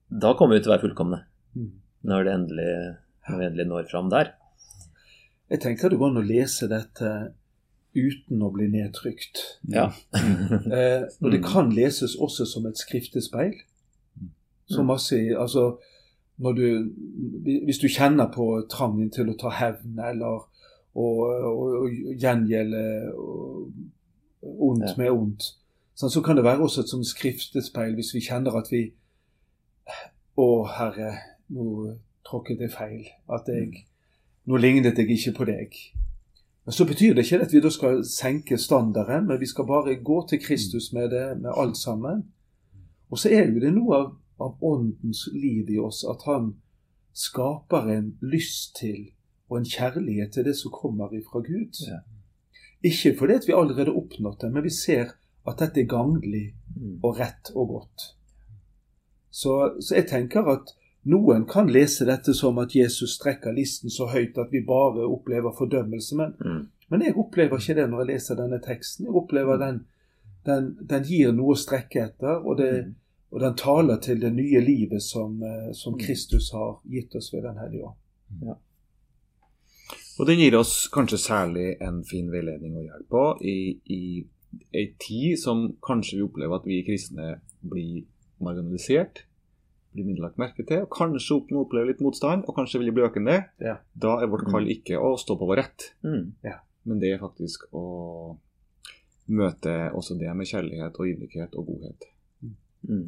da 0.09 0.31
kommer 0.39 0.55
vi 0.57 0.63
til 0.63 0.71
å 0.71 0.75
være 0.77 0.87
fullkomne 0.87 1.23
Mm. 1.55 1.71
når, 2.05 2.23
det 2.23 2.33
endelig, 2.37 2.71
når 3.27 3.37
vi 3.39 3.45
endelig 3.49 3.67
når 3.67 3.87
fram 3.89 4.09
der. 4.13 4.27
Jeg 5.49 5.59
tenker 5.63 5.89
det 5.89 5.97
går 5.97 6.11
an 6.11 6.19
å 6.21 6.25
lese 6.29 6.67
dette 6.69 7.09
uten 7.97 8.43
å 8.45 8.51
bli 8.53 8.67
nedtrykt. 8.69 9.41
Ja. 9.73 9.87
Eh, 10.13 11.07
og 11.21 11.31
det 11.33 11.39
Mm. 11.41 11.47
kan 11.51 11.71
leses 11.73 12.13
også 12.21 12.45
som 12.45 12.67
et 12.69 12.77
skriftespeil. 12.77 13.55
Så 14.69 14.81
Mm. 14.83 14.87
masse, 14.87 15.17
altså, 15.35 15.79
du, 16.39 16.91
hvis 17.43 17.81
du 17.81 17.87
kjenner 17.91 18.29
på 18.31 18.45
trangen 18.71 19.09
til 19.11 19.31
å 19.31 19.37
ta 19.39 19.51
hevn 19.51 19.99
eller 19.99 20.45
å, 20.95 21.07
gjengjelde 22.19 22.83
ondt 24.41 24.95
med 24.97 25.11
ondt, 25.11 25.49
sånn, 25.99 26.13
så 26.13 26.23
kan 26.23 26.39
det 26.39 26.45
være 26.47 26.63
også 26.63 26.85
et 26.85 26.93
sånt 26.93 27.07
skriftespeil 27.07 27.97
hvis 27.97 28.13
vi 28.15 28.23
kjenner 28.23 28.55
at 28.59 28.71
vi 28.71 28.87
Å, 30.39 30.47
Herre, 30.71 31.09
nå 31.51 31.65
tråkket 32.23 32.61
jeg 32.63 32.71
feil. 32.71 33.07
At 33.27 33.49
jeg 33.51 33.85
Nå 34.47 34.57
lignet 34.57 34.97
jeg 34.97 35.11
ikke 35.11 35.33
på 35.35 35.45
deg. 35.49 35.75
Men 36.65 36.73
Så 36.73 36.85
betyr 36.85 37.13
det 37.13 37.25
ikke 37.25 37.43
at 37.43 37.53
vi 37.53 37.59
da 37.61 37.69
skal 37.69 37.99
senke 38.05 38.57
standarden, 38.57 39.27
men 39.27 39.39
vi 39.39 39.45
skal 39.45 39.67
bare 39.67 39.95
gå 39.95 40.27
til 40.29 40.39
Kristus 40.41 40.93
med 40.93 41.09
det, 41.11 41.41
med 41.41 41.51
alt 41.57 41.77
sammen. 41.77 42.23
Og 43.09 43.19
så 43.19 43.29
er 43.29 43.49
jo 43.49 43.59
det 43.59 43.73
noe 43.73 43.95
av, 43.97 44.07
av 44.39 44.57
åndens 44.63 45.27
liv 45.33 45.69
i 45.69 45.77
oss 45.79 46.03
at 46.09 46.23
han 46.25 46.53
skaper 47.13 47.89
en 47.97 48.17
lyst 48.21 48.75
til 48.79 49.09
og 49.49 49.57
en 49.57 49.65
kjærlighet 49.65 50.31
til 50.33 50.45
det 50.45 50.55
som 50.55 50.71
kommer 50.71 51.13
ifra 51.17 51.41
Gud. 51.41 51.73
Ja. 51.87 51.99
Ikke 52.83 53.15
fordi 53.17 53.33
at 53.33 53.47
vi 53.47 53.53
allerede 53.57 53.89
har 53.91 53.97
oppnådd 53.97 54.37
det, 54.41 54.51
men 54.53 54.63
vi 54.63 54.69
ser 54.69 55.15
at 55.47 55.59
dette 55.59 55.81
er 55.81 55.89
gagnlig 55.89 56.53
Mm. 56.79 56.99
og 57.03 57.17
rett 57.19 57.49
og 57.55 57.67
godt. 57.67 58.01
Så, 59.31 59.73
så 59.81 59.95
jeg 59.95 60.07
tenker 60.07 60.47
at 60.47 60.69
noen 61.09 61.45
kan 61.49 61.67
lese 61.71 62.05
dette 62.07 62.33
som 62.37 62.57
at 62.61 62.75
Jesus 62.75 63.15
strekker 63.17 63.51
listen 63.57 63.89
så 63.91 64.07
høyt 64.13 64.37
at 64.37 64.51
vi 64.53 64.61
bare 64.67 65.05
opplever 65.09 65.51
fordømmelse. 65.57 66.15
Men, 66.15 66.33
Mm. 66.45 66.67
men 66.89 67.01
jeg 67.01 67.17
opplever 67.17 67.57
ikke 67.59 67.75
det 67.81 67.89
når 67.89 67.99
jeg 68.05 68.07
leser 68.13 68.35
denne 68.35 68.61
teksten. 68.63 69.05
Jeg 69.05 69.15
opplever 69.15 69.57
den, 69.57 69.81
den, 70.45 70.69
den 70.89 71.03
gir 71.03 71.31
noe 71.33 71.53
å 71.55 71.59
strekke 71.59 72.03
etter, 72.05 72.37
og, 72.45 72.57
det, 72.57 72.85
Mm. 72.85 72.95
Og 73.31 73.39
den 73.43 73.55
taler 73.55 73.99
til 74.01 74.19
det 74.21 74.31
nye 74.33 74.61
livet 74.65 75.01
som, 75.05 75.41
eh, 75.43 75.71
som 75.73 75.93
Mm. 75.93 75.99
Kristus 75.99 76.51
har 76.51 76.79
gitt 76.89 77.15
oss 77.15 77.33
ved 77.33 77.43
Den 77.43 77.57
hellige 77.57 77.85
ånd. 77.85 78.55
Og 80.19 80.27
den 80.27 80.39
gir 80.39 80.57
oss 80.59 80.89
kanskje 80.91 81.17
særlig 81.17 81.77
en 81.81 82.03
fin 82.03 82.27
veiledning 82.31 82.75
og 82.77 82.83
hjelp 82.83 83.09
på 83.09 83.23
i, 83.41 83.79
i 83.85 84.27
ei 84.75 84.87
tid 84.99 85.37
som 85.39 85.77
kanskje 85.85 86.17
vi 86.17 86.25
opplever 86.25 86.55
at 86.59 86.65
vi 86.67 86.81
kristne 86.83 87.39
blir 87.61 88.03
marginalisert, 88.41 89.23
blir 89.93 90.05
mindre 90.05 90.27
lagt 90.27 90.37
merke 90.41 90.65
til, 90.67 90.83
og 90.83 90.89
kanskje 90.91 91.39
opplever 91.61 91.87
litt 91.93 92.01
motstand, 92.01 92.43
og 92.47 92.55
kanskje 92.57 92.79
vil 92.79 92.91
bli 92.91 93.05
økende. 93.07 93.37
Ja. 93.61 93.77
Da 93.95 94.17
er 94.19 94.27
vårt 94.27 94.49
kall 94.51 94.67
ikke 94.69 94.99
å 94.99 95.15
stå 95.17 95.37
på 95.39 95.47
vår 95.47 95.61
rett, 95.63 95.93
Mm. 96.03 96.33
men 96.85 96.99
det 96.99 97.13
er 97.13 97.19
faktisk 97.19 97.69
å 97.73 98.37
møte 99.27 99.91
også 99.93 100.17
det 100.19 100.35
med 100.35 100.47
kjærlighet 100.47 100.99
og 100.99 101.05
ydmykhet 101.07 101.55
og 101.55 101.65
godhet. 101.67 102.03
Mm. 102.87 103.07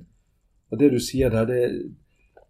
Og 0.71 0.79
det 0.79 0.91
du 0.93 0.99
sier 1.03 1.29
der, 1.29 1.45
det, 1.45 1.61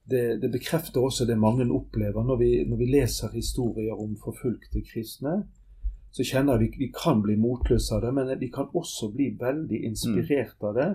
det, 0.10 0.41
det 0.41 0.51
bekrefter 0.51 1.01
også 1.01 1.25
det 1.25 1.38
mange 1.39 1.65
opplever 1.73 2.23
når 2.23 2.38
vi, 2.38 2.51
når 2.69 2.77
vi 2.77 2.89
leser 2.91 3.34
historier 3.34 3.97
om 3.97 4.17
forfulgte 4.23 4.84
kristne. 4.86 5.41
Så 6.12 6.25
kjenner 6.27 6.60
vi 6.60 6.71
vi 6.77 6.91
kan 6.91 7.21
bli 7.23 7.38
motløse 7.39 7.95
av 7.95 8.01
det, 8.03 8.12
men 8.13 8.34
vi 8.39 8.51
kan 8.51 8.67
også 8.73 9.12
bli 9.13 9.31
veldig 9.39 9.84
inspirert 9.88 10.60
av 10.67 10.75
det. 10.75 10.89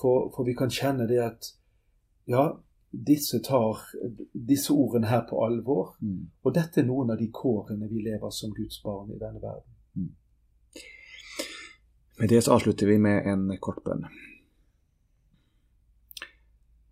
For, 0.00 0.30
for 0.34 0.46
vi 0.46 0.56
kan 0.58 0.70
kjenne 0.70 1.06
det 1.06 1.20
at 1.22 1.52
ja, 2.30 2.48
disse 2.90 3.38
tar 3.46 3.78
disse 4.32 4.74
ordene 4.74 5.06
her 5.06 5.22
på 5.30 5.38
alvor. 5.46 5.94
Og 6.42 6.54
dette 6.54 6.82
er 6.82 6.88
noen 6.88 7.14
av 7.14 7.20
de 7.20 7.30
kårene 7.30 7.88
vi 7.90 8.02
lever 8.02 8.34
som 8.34 8.54
Guds 8.54 8.82
barn 8.82 9.12
i 9.14 9.18
denne 9.20 9.42
verden. 9.42 10.10
Med 12.20 12.28
det 12.28 12.42
så 12.44 12.58
avslutter 12.58 12.86
vi 12.86 12.98
med 12.98 13.26
en 13.26 13.46
kort 13.62 13.80
bønn. 13.84 14.04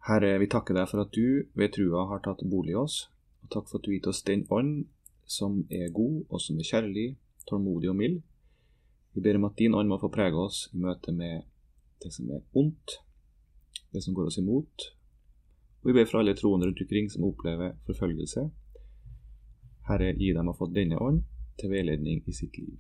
Herre, 0.08 0.38
vi 0.40 0.46
takker 0.48 0.72
deg 0.72 0.88
for 0.88 1.02
at 1.02 1.12
du 1.12 1.44
ved 1.58 1.74
trua 1.74 2.06
har 2.08 2.22
tatt 2.24 2.40
bolig 2.48 2.72
i 2.72 2.78
oss, 2.80 3.10
og 3.44 3.50
takk 3.52 3.66
for 3.68 3.76
at 3.76 3.84
du 3.84 3.92
gitt 3.92 4.08
oss 4.08 4.22
den 4.24 4.46
ånd 4.48 4.86
som 5.28 5.58
er 5.68 5.90
god, 5.92 6.22
og 6.32 6.40
som 6.40 6.56
er 6.56 6.64
kjærlig, 6.64 7.08
tålmodig 7.50 7.90
og 7.92 7.98
mild. 7.98 8.22
Vi 9.12 9.20
ber 9.24 9.36
om 9.36 9.44
at 9.50 9.58
din 9.60 9.76
ånd 9.76 9.92
må 9.92 10.00
få 10.00 10.08
prege 10.12 10.40
oss 10.40 10.70
i 10.72 10.80
møte 10.80 11.12
med 11.12 11.44
det 12.00 12.14
som 12.14 12.30
er 12.32 12.40
ondt, 12.56 13.02
det 13.92 14.00
som 14.04 14.16
går 14.16 14.32
oss 14.32 14.40
imot. 14.40 14.88
Og 15.82 15.90
vi 15.90 15.98
ber 16.00 16.08
for 16.08 16.22
alle 16.22 16.36
troende 16.38 16.70
rundt 16.70 16.80
omkring 16.86 17.12
som 17.12 17.28
opplever 17.28 17.76
forfølgelse. 17.84 18.48
Herre, 19.92 20.14
gi 20.16 20.32
dem 20.32 20.48
å 20.48 20.56
få 20.56 20.72
denne 20.72 20.96
ånd 21.04 21.24
til 21.60 21.72
veiledning 21.76 22.24
i 22.24 22.32
sitt 22.32 22.56
liv. 22.56 22.78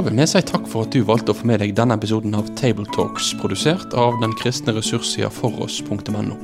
Vil 0.00 0.16
vi 0.16 0.24
si 0.24 0.40
takk 0.40 0.64
for 0.64 0.86
at 0.86 0.94
du 0.94 1.02
valgte 1.04 1.34
å 1.34 1.36
få 1.36 1.44
med 1.50 1.60
deg 1.60 1.74
denne 1.76 1.92
episoden 1.98 2.32
av 2.38 2.46
Tabletalks, 2.56 3.34
produsert 3.36 3.92
av 3.92 4.16
den 4.22 4.32
kristne 4.40 4.72
ressurssida 4.72 5.28
foross.no. 5.28 6.38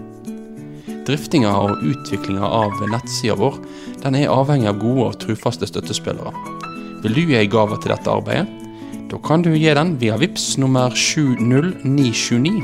Driftinga 1.08 1.54
og 1.64 1.80
utviklinga 1.88 2.44
av 2.44 2.76
nettsida 2.92 3.38
vår 3.40 3.56
den 4.02 4.18
er 4.20 4.34
avhengig 4.34 4.68
av 4.68 4.78
gode 4.82 5.08
og 5.08 5.18
trufaste 5.24 5.70
støttespillere. 5.70 6.34
Vil 7.00 7.16
du 7.16 7.22
gi 7.22 7.40
ei 7.40 7.48
gave 7.48 7.80
til 7.80 7.94
dette 7.94 8.12
arbeidet? 8.12 8.44
Da 9.08 9.24
kan 9.24 9.40
du 9.40 9.54
gi 9.54 9.72
den 9.72 9.96
via 10.02 10.20
VIPS 10.20 10.58
nummer 10.60 10.92
70929, 10.92 12.60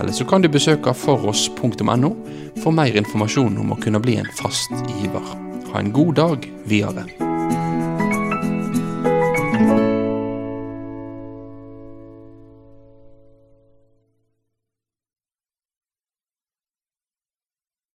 eller 0.00 0.14
så 0.16 0.24
kan 0.24 0.40
du 0.40 0.48
besøke 0.48 0.96
foross.no 0.96 2.14
for 2.62 2.72
mer 2.72 2.96
informasjon 2.96 3.60
om 3.60 3.74
å 3.76 3.82
kunne 3.84 4.00
bli 4.00 4.16
en 4.22 4.36
fast 4.40 4.72
giver. 4.96 5.34
Ha 5.74 5.82
en 5.82 5.92
god 5.92 6.16
dag 6.22 6.54
videre. 6.64 7.29